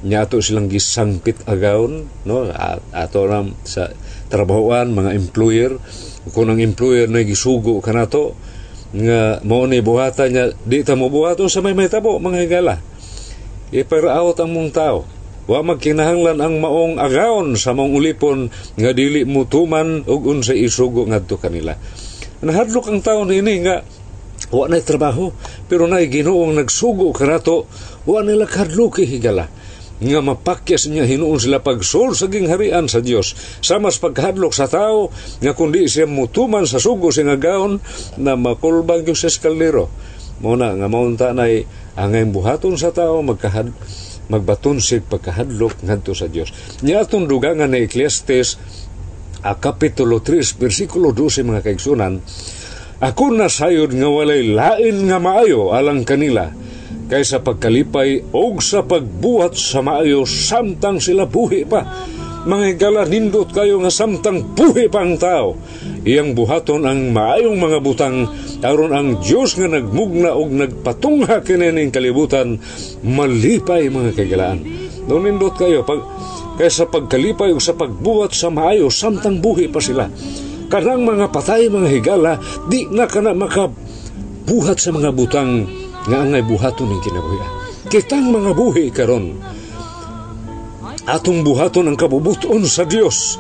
nya 0.05 0.27
ato 0.27 0.43
silang 0.43 0.69
gisangpit 0.69 1.47
agaon 1.49 2.11
no? 2.29 2.45
At, 2.51 2.85
ato 2.93 3.25
ram 3.25 3.57
sa 3.65 3.89
trabahoan 4.29 4.93
mga 4.93 5.17
employer. 5.17 5.81
Kung 6.35 6.53
ang 6.53 6.61
employer 6.61 7.09
na 7.09 7.25
gisugo 7.25 7.81
kanato 7.81 8.37
nga 8.95 9.41
mao 9.43 9.65
ni 9.65 9.81
buhatan 9.81 10.29
niya 10.31 10.45
di 10.63 10.85
ta 10.85 10.95
mo 10.95 11.09
buhaton 11.09 11.49
sa 11.49 11.65
may 11.65 11.73
may 11.73 11.89
tabo 11.89 12.21
mga 12.21 12.39
higala. 12.45 12.75
Iparaawat 13.73 14.39
ang 14.45 14.51
mong 14.53 14.71
tao 14.71 14.99
wa 15.45 15.61
magkinahanglan 15.61 16.41
ang 16.41 16.57
maong 16.61 16.97
agaon 16.97 17.57
sa 17.61 17.77
mong 17.77 17.93
ulipon 17.93 18.49
nga 18.81 18.91
dili 18.97 19.29
mo 19.29 19.45
tuman 19.45 20.05
og 20.09 20.21
unsay 20.25 20.65
isugo 20.65 21.05
ngadto 21.05 21.37
kanila. 21.37 21.77
Nahadlok 22.45 22.89
ang 22.89 23.01
taon 23.05 23.33
ini 23.33 23.65
nga 23.65 23.85
wa 24.53 24.65
na 24.69 24.81
trabaho 24.81 25.33
pero 25.69 25.85
na 25.89 26.01
Ginoong 26.05 26.57
nagsugo 26.57 27.13
kanato 27.13 27.69
wa 28.09 28.21
nila 28.25 28.49
kadluki 28.49 29.05
higala. 29.05 29.49
Nga 29.95 30.21
mapakyas 30.21 30.91
niya 30.91 31.07
hinuon 31.07 31.39
sila 31.39 31.63
pagsul 31.63 32.19
sa 32.19 32.27
gingharian 32.27 32.91
sa 32.91 32.99
Dios 32.99 33.33
sa 33.63 33.79
mas 33.79 33.97
paghadlok 34.03 34.51
sa 34.51 34.67
tao 34.67 35.15
nga 35.39 35.55
kundi 35.55 35.87
siya 35.87 36.11
mutuman 36.11 36.67
sa 36.67 36.83
sugo 36.83 37.15
sa 37.15 37.23
nga 37.23 37.39
gaon 37.39 37.79
na 38.19 38.35
makulbang 38.35 39.07
yung 39.07 39.17
sa 39.17 39.31
eskaldero 39.31 39.87
mo 40.43 40.59
na 40.59 40.75
nga 40.75 40.91
maunta 40.91 41.31
na 41.31 41.47
angay 41.95 42.27
buhaton 42.27 42.75
sa 42.75 42.91
tao 42.91 43.23
magkahad 43.23 43.71
magbatonsig 44.33 45.05
pagkahadlok 45.09 45.85
ngadto 45.85 46.13
sa 46.17 46.31
Dios 46.31 46.51
niya 46.81 47.05
atong 47.05 47.29
dugangan 47.29 47.69
na 47.69 47.81
Ecclesiastes 47.81 48.57
a 49.45 49.57
kapitulo 49.61 50.25
3 50.25 50.61
bersikulo 50.61 51.13
12 51.13 51.45
mga 51.45 51.61
kaigsunan 51.65 52.21
ako 53.05 53.37
na 53.37 53.51
sayod 53.51 53.93
nga 53.93 54.09
walay 54.09 54.49
lain 54.49 55.11
nga 55.11 55.19
maayo 55.21 55.77
alang 55.77 56.07
kanila 56.09 56.49
kaysa 57.09 57.45
pagkalipay 57.45 58.33
o 58.33 58.57
sa 58.65 58.81
pagbuhat 58.81 59.55
sa 59.61 59.85
maayo 59.85 60.25
samtang 60.25 60.99
sila 60.99 61.29
buhi 61.29 61.69
pa. 61.69 61.85
Mga 62.45 62.65
higala 62.77 63.09
nindot 63.09 63.49
kayo 63.57 63.81
nga 63.81 63.89
samtang 63.89 64.53
buhi 64.53 64.93
pa 64.93 65.01
ang 65.01 65.17
tao. 65.17 65.57
Iyang 66.05 66.37
buhaton 66.37 66.85
ang 66.85 67.09
maayong 67.17 67.57
mga 67.57 67.81
butang 67.81 68.29
aron 68.61 68.93
ang 68.93 69.17
Dios 69.25 69.57
nga 69.57 69.65
nagmugna 69.65 70.37
og 70.37 70.53
nagpatungha 70.53 71.41
kinining 71.41 71.89
kalibutan 71.89 72.61
malipay 73.01 73.89
mga 73.89 74.13
kagalaan. 74.13 74.61
No 75.09 75.25
nindot 75.25 75.57
kayo 75.57 75.89
pag 75.89 76.05
kaysa 76.61 76.85
pagkalipay 76.93 77.49
o 77.49 77.57
sa 77.57 77.73
pagbuhat 77.73 78.37
sa 78.37 78.53
maayo 78.53 78.93
samtang 78.93 79.41
buhi 79.41 79.73
pa 79.73 79.81
sila. 79.81 80.05
Kanang 80.69 81.01
mga 81.01 81.33
patay 81.33 81.73
mga 81.73 81.89
higala 81.97 82.37
di 82.69 82.85
na 82.93 83.09
kana 83.09 83.33
makabuhat 83.33 84.77
sa 84.77 84.93
mga 84.93 85.17
butang 85.17 85.65
nga 86.05 86.21
angay 86.21 86.45
buhaton 86.45 86.93
ng 86.93 87.01
kinabuhi. 87.01 87.41
Kitang 87.89 88.29
mga 88.29 88.53
buhi 88.53 88.93
karon. 88.93 89.33
Atong 91.05 91.45
buhaton 91.45 91.93
ang 91.93 91.99
kabubuton 92.01 92.65
sa 92.65 92.89
Dios. 92.89 93.37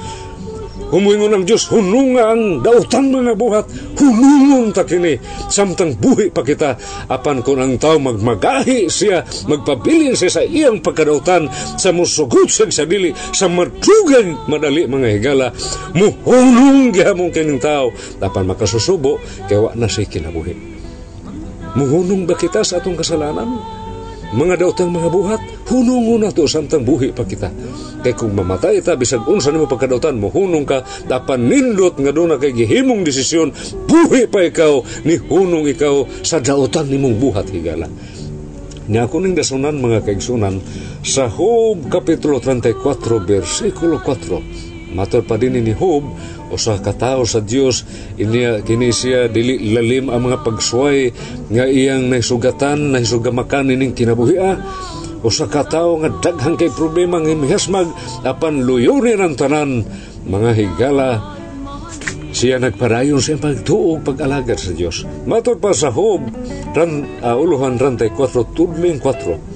Humuingon 0.94 1.32
ang 1.34 1.44
Diyos, 1.48 1.66
hununga 1.72 2.30
ang 2.30 2.62
dautang 2.62 3.10
mga 3.10 3.34
buhat, 3.34 3.66
hunungon 3.98 4.70
ta 4.70 4.86
kini, 4.86 5.18
samtang 5.50 5.98
buhi 5.98 6.30
pa 6.30 6.46
kita, 6.46 6.78
apan 7.10 7.42
kung 7.42 7.58
ang 7.58 7.74
tao 7.82 7.98
magmagahi 7.98 8.86
siya, 8.86 9.26
magpabilin 9.50 10.14
siya 10.14 10.30
sa 10.30 10.42
iyang 10.46 10.78
pagkadautan, 10.84 11.50
sa 11.50 11.90
musugot 11.90 12.46
sa 12.46 12.70
sadili, 12.70 13.10
sa 13.34 13.50
madugang 13.50 14.46
madali 14.46 14.86
mga 14.86 15.08
higala, 15.18 15.50
muhunong 15.98 16.94
gihamong 16.94 17.34
kining 17.34 17.58
tao, 17.58 17.90
apan 18.22 18.46
makasusubo, 18.46 19.18
kaya 19.50 19.74
na 19.74 19.90
siya 19.90 20.06
kinabuhi. 20.06 20.54
Muhunong 21.74 22.22
ba 22.28 22.38
kita 22.38 22.62
sa 22.62 22.78
atong 22.78 22.94
kasalanan? 22.94 23.82
Mga 24.34 24.66
daotang 24.66 24.90
mga 24.90 25.08
buhat, 25.14 25.40
hunungon 25.70 26.26
na 26.26 26.34
to 26.34 26.50
samtang 26.50 26.82
buhi 26.82 27.14
pa 27.14 27.22
kita. 27.22 27.54
Kay 28.02 28.18
kung 28.18 28.34
mamatay 28.34 28.82
ta, 28.82 28.98
bisag 28.98 29.22
unsa 29.30 29.54
nimo 29.54 29.70
pagkadautan, 29.70 30.18
muhunong 30.18 30.66
ka, 30.66 30.82
dapan 31.06 31.46
nindot 31.46 31.94
nga 32.02 32.10
doon 32.10 32.34
na 32.34 32.42
kay 32.42 32.50
gihimong 32.50 33.06
desisyon, 33.06 33.54
buhi 33.86 34.26
pa 34.26 34.42
ikaw, 34.42 34.82
ni 35.06 35.22
hunong 35.22 35.70
ikaw 35.70 36.02
sa 36.26 36.42
daotan 36.42 36.90
nimong 36.90 37.22
buhat 37.22 37.46
higala. 37.54 37.86
Nga 38.90 39.00
ako 39.06 39.16
ning 39.22 39.38
dasunan 39.38 39.78
mga 39.78 40.02
kaigsunan 40.02 40.58
sa 41.06 41.30
Job 41.30 41.86
Kapitulo 41.86 42.42
34, 42.42 42.74
versikulo 43.22 44.02
4. 44.02 44.98
Mator 44.98 45.22
pa 45.22 45.38
din 45.38 45.62
ni 45.62 45.72
Job, 45.72 46.04
usa 46.54 46.78
ka 46.78 46.94
tawo 46.94 47.26
sa 47.26 47.42
Dios 47.42 47.82
inya 48.14 48.62
kini 48.62 48.94
siya 48.94 49.26
dili 49.26 49.74
lalim 49.74 50.08
ang 50.08 50.30
mga 50.30 50.46
pagsuway 50.46 51.10
nga 51.50 51.66
iyang 51.66 52.06
naisugatan 52.08 52.94
naisugamakan 52.94 53.74
ining 53.74 53.92
kinabuhia. 53.92 54.62
Usa 55.24 55.48
ka 55.50 55.66
tawo 55.66 56.04
nga 56.04 56.14
daghang 56.22 56.54
kay 56.54 56.70
problema 56.70 57.18
nga 57.18 57.34
mihasmag 57.34 57.90
apan 58.22 58.62
luyurin 58.62 59.18
ang 59.18 59.34
tanan. 59.34 59.82
Mga 60.24 60.50
higala 60.54 61.34
siya 62.34 62.58
nagparayon 62.62 63.22
sa 63.22 63.38
pagtuog 63.38 64.02
pag-alagad 64.06 64.58
sa 64.58 64.72
Dios. 64.74 65.06
Matud 65.26 65.58
pa 65.58 65.74
sa 65.74 65.90
Job 65.90 66.22
ran 66.74 67.06
uh, 67.22 67.36
uluhan 67.38 67.78
rantay 67.78 68.10
4 68.10 68.58
tudling 68.58 68.98
4 68.98 69.54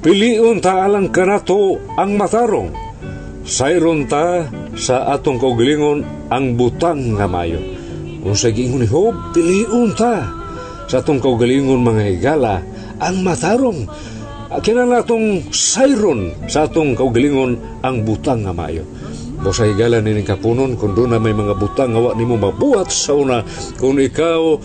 Piliun 0.00 0.64
ta 0.64 0.84
alang 0.84 1.08
kanato 1.12 1.76
ang 1.96 2.16
matarong 2.16 2.89
sayron 3.44 4.06
ta 4.06 4.48
sa 4.76 5.10
atong 5.16 5.40
kaugalingon 5.40 6.04
ang 6.28 6.54
butang 6.54 7.16
nga 7.18 7.26
mayo. 7.26 7.60
Kung 8.20 8.36
sa 8.36 8.52
giingon 8.52 8.84
ni 8.84 8.88
Job, 8.88 9.16
piliun 9.32 9.96
ta 9.96 10.28
sa 10.90 11.00
atong 11.00 11.22
kaugalingon 11.22 11.80
mga 11.80 12.02
higala 12.16 12.54
ang 13.00 13.22
matarong. 13.22 13.86
Kinala 14.60 15.06
atong 15.06 15.54
sayron 15.54 16.34
sa 16.50 16.66
atong 16.66 16.98
kaugalingon 16.98 17.82
ang 17.86 18.02
butang 18.02 18.42
nga 18.42 18.52
mayo. 18.52 18.82
Bo 19.40 19.56
sa 19.56 19.64
higala 19.64 20.04
ni 20.04 20.20
kapunon 20.20 20.76
kung 20.76 20.92
doon 20.92 21.16
na 21.16 21.22
may 21.22 21.32
mga 21.32 21.56
butang 21.56 21.96
nga 21.96 22.00
wa 22.02 22.12
nimo 22.12 22.36
mabuhat 22.36 22.92
sa 22.92 23.16
una 23.16 23.40
kung 23.80 23.96
ikaw 23.96 24.60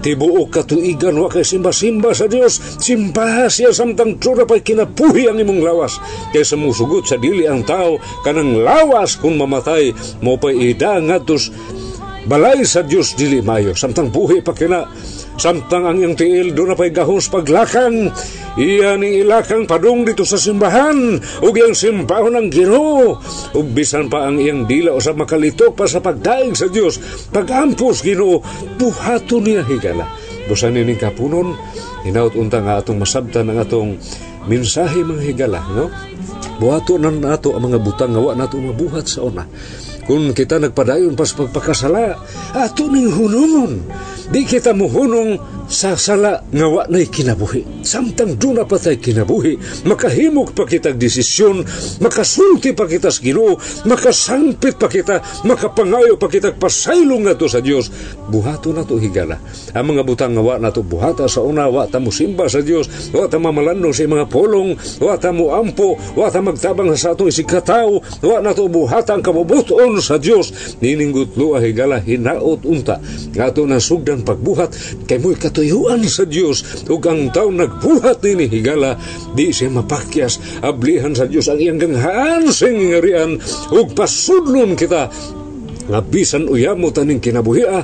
tibuok 0.00 0.48
katuigan 0.48 1.16
wa 1.20 1.28
kay 1.28 1.44
simba-simba 1.44 2.16
sa 2.16 2.26
Dios 2.26 2.58
simbaha 2.80 3.46
siya 3.46 3.70
samtang 3.70 4.16
tsura 4.16 4.48
pa'y 4.48 4.64
kinapuhi 4.64 5.28
ang 5.28 5.38
imong 5.38 5.60
lawas. 5.60 6.00
Kaysa 6.32 6.56
musugot 6.56 7.06
sa 7.06 7.20
dili 7.20 7.44
ang 7.44 7.62
tao 7.62 8.00
kanang 8.24 8.60
lawas 8.60 9.20
kung 9.20 9.36
mamatay 9.36 9.92
mo 10.24 10.40
pa'y 10.40 10.74
ida 10.74 10.98
ngatos 10.98 11.52
balay 12.26 12.64
sa 12.64 12.84
Dios 12.84 13.16
dili 13.16 13.40
mayo. 13.44 13.76
Samtang 13.76 14.12
buhi 14.12 14.40
pa 14.40 14.56
kina 14.56 14.88
samtang 15.40 15.88
ang 15.88 15.96
iyang 15.96 16.12
tiil 16.12 16.52
doon 16.52 16.72
na 16.72 16.76
pa'y 16.76 16.92
gahos 16.92 17.32
paglakang 17.32 18.12
iya 18.60 19.00
ni 19.00 19.24
ilakang 19.24 19.64
padung 19.64 20.04
dito 20.04 20.20
sa 20.28 20.36
simbahan 20.36 21.16
ug 21.40 21.52
iyang 21.56 21.72
simbahon 21.72 22.36
ng 22.36 22.48
Ginoo 22.52 23.16
ug 23.56 23.66
bisan 23.72 24.12
pa 24.12 24.28
ang 24.28 24.36
iyang 24.36 24.68
dila 24.68 24.92
usab 24.92 25.16
makalitok 25.16 25.72
pa 25.72 25.88
sa 25.88 26.04
pagdaig 26.04 26.52
sa 26.52 26.68
Dios 26.68 27.00
pagampos 27.32 28.04
Ginoo 28.04 28.44
buhaton 28.76 29.48
niya 29.48 29.64
higala. 29.64 30.04
Busan 30.44 30.76
ni 30.76 30.92
kapunon 31.00 31.56
hinaut 32.04 32.36
unta 32.36 32.60
nga 32.60 32.76
atong 32.76 33.00
masabtan 33.00 33.48
ang 33.48 33.64
atong 33.64 33.96
mensahe 34.44 35.00
mga 35.00 35.24
higala 35.24 35.60
no? 35.72 35.88
Buhato 36.60 37.00
na 37.00 37.08
nato 37.08 37.56
ang 37.56 37.72
mga 37.72 37.80
butang 37.80 38.12
nga 38.12 38.20
wa 38.20 38.36
nato 38.36 38.60
mabuhat 38.60 39.08
sa 39.08 39.24
una 39.24 39.48
kung 40.10 40.34
kita 40.34 40.58
nagpadayon 40.58 41.14
pas 41.14 41.30
pagpakasala 41.30 42.18
ato 42.58 42.90
ning 42.90 43.14
hunungon 43.14 43.86
di 44.26 44.42
kita 44.42 44.74
muhunong 44.74 45.38
sa 45.70 45.94
sala 45.94 46.42
nga 46.50 46.66
wa 46.66 46.82
na'y 46.90 47.06
kinabuhi. 47.06 47.86
Samtang 47.86 48.34
doon 48.34 48.58
na 48.58 48.66
patay 48.66 48.98
kinabuhi, 48.98 49.54
makahimok 49.86 50.50
pa 50.50 50.66
kitag 50.66 50.98
desisyon, 50.98 51.62
makasulti 52.02 52.74
pa 52.74 52.90
kita 52.90 53.14
sa 53.14 53.22
ginoo, 53.22 53.54
makasangpit 53.86 54.82
pa 54.82 54.90
kita, 54.90 55.46
makapangayo 55.46 56.18
pa 56.18 56.26
kitag 56.26 56.58
pasaylong 56.58 57.22
nga 57.22 57.38
to 57.38 57.46
sa 57.46 57.62
Dios. 57.62 57.86
Buhato 58.26 58.74
na 58.74 58.82
to 58.82 58.98
higala. 58.98 59.38
Ang 59.70 59.94
mga 59.94 60.02
butang 60.02 60.34
nga 60.34 60.42
wa 60.42 60.58
na 60.58 60.74
to 60.74 60.82
buhata 60.82 61.30
sa 61.30 61.46
una, 61.46 61.70
wa 61.70 61.86
ta 61.86 62.02
mo 62.02 62.10
sa 62.10 62.60
Dios, 62.66 63.14
wa 63.14 63.30
ta 63.30 63.38
mamalanong 63.38 63.94
sa 63.94 64.10
mga 64.10 64.26
polong, 64.26 64.74
wa 64.98 65.14
ta 65.14 65.30
mo 65.30 65.54
ampo, 65.54 65.94
wa 66.18 66.26
ta 66.26 66.42
magtabang 66.42 66.90
sa 66.98 67.14
ato 67.14 67.30
isikataw, 67.30 67.88
wa 68.26 68.42
na 68.42 68.50
to 68.50 68.66
buhata 68.66 69.14
ang 69.14 69.22
kabubuton 69.22 69.99
sa 70.00 70.16
Dios. 70.18 70.76
Nininggut 70.80 71.36
luwa 71.36 71.60
higala 71.62 72.00
hinaot 72.00 72.64
unta. 72.66 72.98
Nga 73.36 73.54
to 73.54 73.68
nasugdan 73.68 74.24
pagbuhat, 74.26 74.74
kay 75.06 75.20
mo'y 75.20 75.36
katuyuan 75.36 76.02
sa 76.08 76.26
Dios 76.26 76.86
ug 76.90 77.02
ang 77.06 77.30
tawo 77.30 77.52
nagbuhat 77.52 78.24
ni 78.24 78.46
higala 78.50 78.98
di 79.36 79.52
siya 79.54 79.70
mapakyas 79.70 80.62
ablihan 80.64 81.14
sa 81.14 81.28
Dios 81.28 81.46
ang 81.46 81.60
iyang 81.60 81.78
ganghaan 81.78 82.50
sa 82.50 82.66
ngarian 82.66 83.38
ug 83.70 83.86
pasudlon 83.94 84.74
kita 84.74 85.12
nga 85.90 86.00
bisan 86.06 86.46
uyamo 86.46 86.94
taning 86.94 87.18
kinabuhia 87.18 87.82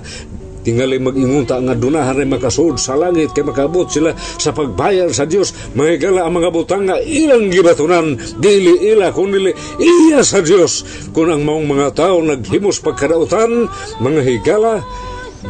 tingali 0.66 0.98
mag-ingunta 0.98 1.62
nga 1.62 1.78
dunahan 1.78 2.18
ay 2.18 2.26
makasud 2.26 2.74
sa 2.74 2.98
langit 2.98 3.30
kay 3.30 3.46
makabot 3.46 3.86
sila 3.86 4.10
sa 4.18 4.50
pagbayar 4.50 5.06
sa 5.14 5.22
Dios 5.22 5.54
mahigala 5.78 6.26
ang 6.26 6.34
mga 6.42 6.50
butang 6.50 6.90
nga 6.90 6.98
ilang 6.98 7.46
gibatunan 7.46 8.18
dili 8.42 8.90
ila 8.90 9.14
kundi 9.14 9.54
iya 9.78 10.26
sa 10.26 10.42
Dios 10.42 10.82
kung 11.14 11.30
ang 11.30 11.46
maong 11.46 11.70
mga 11.70 11.88
tao 11.94 12.18
naghimos 12.18 12.82
pagkadautan 12.82 13.70
mga 14.02 14.20
higala 14.26 14.82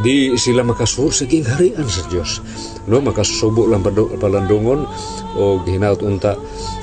di 0.05 0.37
sila 0.37 0.61
makasuhor 0.61 1.09
sa 1.09 1.25
gingharian 1.25 1.89
sa 1.89 2.05
Dios 2.13 2.45
no 2.85 3.01
makasubo 3.01 3.65
lang 3.65 3.81
palandungon 4.21 4.85
o 5.41 5.65
hinaut 5.65 6.05
unta 6.05 6.37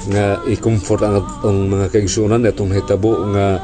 nga 0.10 0.42
i-comfort 0.50 1.06
ang, 1.06 1.22
ang 1.46 1.58
mga 1.70 1.94
kaigsunan 1.94 2.42
atong 2.50 2.74
hitabo 2.74 3.22
nga 3.30 3.62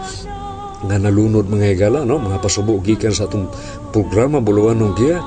nga 0.80 0.96
nalunod 0.96 1.44
mga 1.52 1.76
higala 1.76 2.08
no? 2.08 2.16
Mga 2.16 2.40
pasubo 2.40 2.80
gikan 2.80 3.12
sa 3.12 3.28
atong 3.28 3.52
programa 3.90 4.38
buluan 4.42 4.80
ng 4.82 4.94
giya 4.98 5.18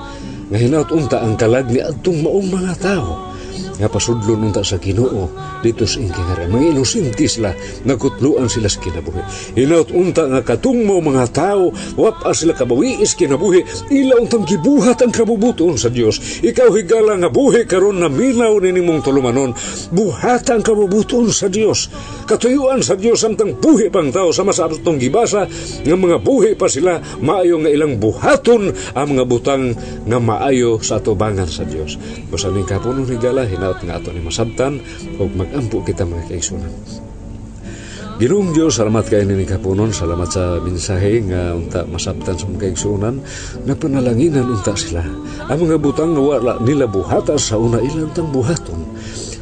nga 0.52 0.58
hinaut 0.60 0.90
unta 0.92 1.24
ang 1.24 1.34
kalag 1.40 1.66
ni 1.72 1.80
atong 1.80 2.20
maong 2.20 2.48
mga 2.52 2.74
tao 2.78 3.31
nga 3.78 3.88
pasudlon 3.88 4.50
unta 4.50 4.62
sa 4.64 4.78
Ginoo. 4.78 5.30
Dito 5.62 5.86
sa 5.86 6.02
ingkingara 6.02 6.50
mga 6.50 6.76
inusinti 6.76 7.26
sila. 7.26 7.54
Nagkutluan 7.86 8.50
sila 8.50 8.66
sa 8.66 8.78
kinabuhi. 8.82 9.22
Hinaut 9.58 9.94
unta 9.94 10.26
nga 10.26 10.42
katungmo 10.42 10.98
mga 10.98 11.24
tao. 11.30 11.70
Wapa 11.98 12.34
sila 12.34 12.56
kabawiis 12.56 13.14
kinabuhi. 13.14 13.62
Ila 13.92 14.18
untang 14.22 14.44
gibuhat 14.46 15.00
ang 15.04 15.14
kabubuton 15.14 15.78
sa 15.78 15.88
Dios 15.92 16.42
ikaw 16.42 16.72
higala 16.74 17.18
nga 17.20 17.30
buhi 17.30 17.64
karon 17.68 18.02
na 18.02 18.08
minaw 18.10 18.58
ni 18.58 18.74
nimong 18.74 19.04
tulumanon. 19.04 19.54
Buhat 19.94 20.48
ang 20.50 20.64
kabubuton 20.64 21.30
sa 21.30 21.46
Dios 21.46 21.92
katuyuan 22.26 22.80
sa 22.80 22.96
Dios 22.96 23.20
samtang 23.20 23.58
buhi 23.60 23.92
pang 23.92 24.08
tao 24.08 24.32
sa 24.34 24.42
masabot 24.42 24.80
tong 24.80 24.98
gibasa. 24.98 25.46
Nga 25.84 25.96
mga 25.96 26.18
buhi 26.22 26.52
pa 26.56 26.66
sila 26.66 26.98
maayo 27.20 27.60
nga 27.62 27.70
ilang 27.70 28.00
buhaton 28.00 28.72
ang 28.96 29.06
mga 29.14 29.24
butang 29.28 29.64
nga 30.06 30.18
maayo 30.18 30.80
sa 30.82 30.98
atubangan 30.98 31.48
sa 31.48 31.66
Dios 31.66 31.98
basaning 32.30 32.66
kapuno 32.66 33.04
higala 33.04 33.41
hinaut 33.46 33.78
nga 33.82 33.98
ato 33.98 34.14
ni 34.14 34.22
masabtan 34.22 34.78
ug 35.18 35.30
magampo 35.34 35.82
kita 35.82 36.06
mga 36.06 36.30
kaigsunan 36.30 36.72
Ginoong 38.22 38.54
Diyos, 38.54 38.78
salamat 38.78 39.08
kayo 39.10 39.26
ni 39.26 39.42
Kapunon, 39.42 39.90
salamat 39.90 40.30
sa 40.30 40.62
mensahe 40.62 41.18
nga 41.26 41.58
unta 41.58 41.82
masabtan 41.88 42.38
sa 42.38 42.46
mga 42.46 42.70
kaigsunan 42.70 43.18
na 43.66 43.74
panalanginan 43.74 44.46
unta 44.46 44.78
sila. 44.78 45.02
Ang 45.50 45.58
mga 45.66 45.82
butang 45.82 46.14
wala 46.14 46.54
nila 46.62 46.86
buhata 46.86 47.34
sa 47.34 47.58
una 47.58 47.82
ilang 47.82 48.14
tang 48.14 48.30
buhaton. 48.30 48.78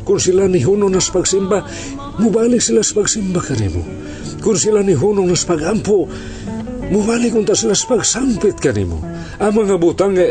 Kung 0.01 0.17
sila 0.17 0.49
ni 0.49 0.65
Huno 0.65 0.89
nas 0.89 1.13
pagsimba, 1.13 1.61
mubalik 2.25 2.65
sila 2.65 2.81
sa 2.81 3.05
pagsimba 3.05 3.45
kanimo. 3.45 3.85
Kung 4.41 4.57
sila 4.57 4.81
ni 4.81 4.97
Huno 4.97 5.29
nas 5.29 5.45
pagampo, 5.45 6.09
mubalik 6.91 7.33
unta 7.39 7.55
sila 7.55 7.73
sa 7.73 7.87
pagsampit 7.95 8.59
kanimo. 8.59 8.99
Ang 9.39 9.65
mga 9.65 9.75
butang 9.79 10.13
nga 10.19 10.27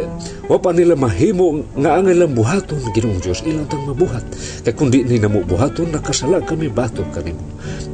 wapa 0.51 0.75
nila 0.75 0.93
mahimo 0.93 1.63
nga 1.79 1.97
ang 1.97 2.11
ilang 2.11 2.35
buhaton 2.35 2.83
Ginoong 2.91 3.23
Diyos 3.23 3.41
ilang 3.47 3.65
tang 3.71 3.87
mabuhat. 3.87 4.21
Kaya 4.61 4.75
kung 4.75 4.91
di 4.91 5.07
nila 5.07 5.31
mo 5.31 5.41
buhaton 5.41 5.95
nakasala 5.95 6.43
kami 6.43 6.67
batok 6.67 7.09
kanimo. 7.15 7.41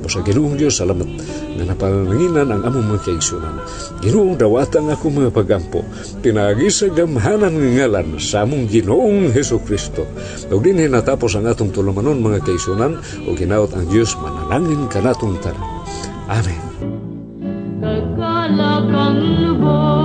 O 0.02 0.10
sa 0.10 0.26
Ginoong 0.26 0.58
Diyos 0.58 0.82
salamat 0.82 1.08
nga 1.56 1.64
napalanginan 1.64 2.50
ang 2.50 2.62
among 2.66 2.98
mga 2.98 3.02
kaigsunan. 3.06 3.56
Ginoong 4.02 4.36
dawatan 4.36 4.92
ako 4.92 5.06
mga 5.14 5.32
pagampo. 5.32 5.86
Pinagi 6.20 6.68
sa 6.74 6.90
gamhanan 6.90 7.54
nga 7.54 7.70
ngalan 7.86 8.18
sa 8.18 8.44
among 8.44 8.66
Ginoong 8.66 9.30
Heso 9.32 9.62
Kristo. 9.62 10.10
O 10.50 10.58
din 10.58 10.82
natapos 10.90 11.38
ang 11.38 11.46
atong 11.46 11.70
tulumanon 11.70 12.18
mga 12.18 12.42
kaigsunan 12.42 12.98
o 13.30 13.38
ginaot 13.38 13.70
ang 13.78 13.86
Diyos 13.88 14.18
manalangin 14.18 14.90
kanatong 14.90 15.38
tanan. 15.42 15.64
Amen. 16.26 16.65
love 18.48 18.94
on 18.94 19.42
the 19.42 19.54
board. 19.54 20.05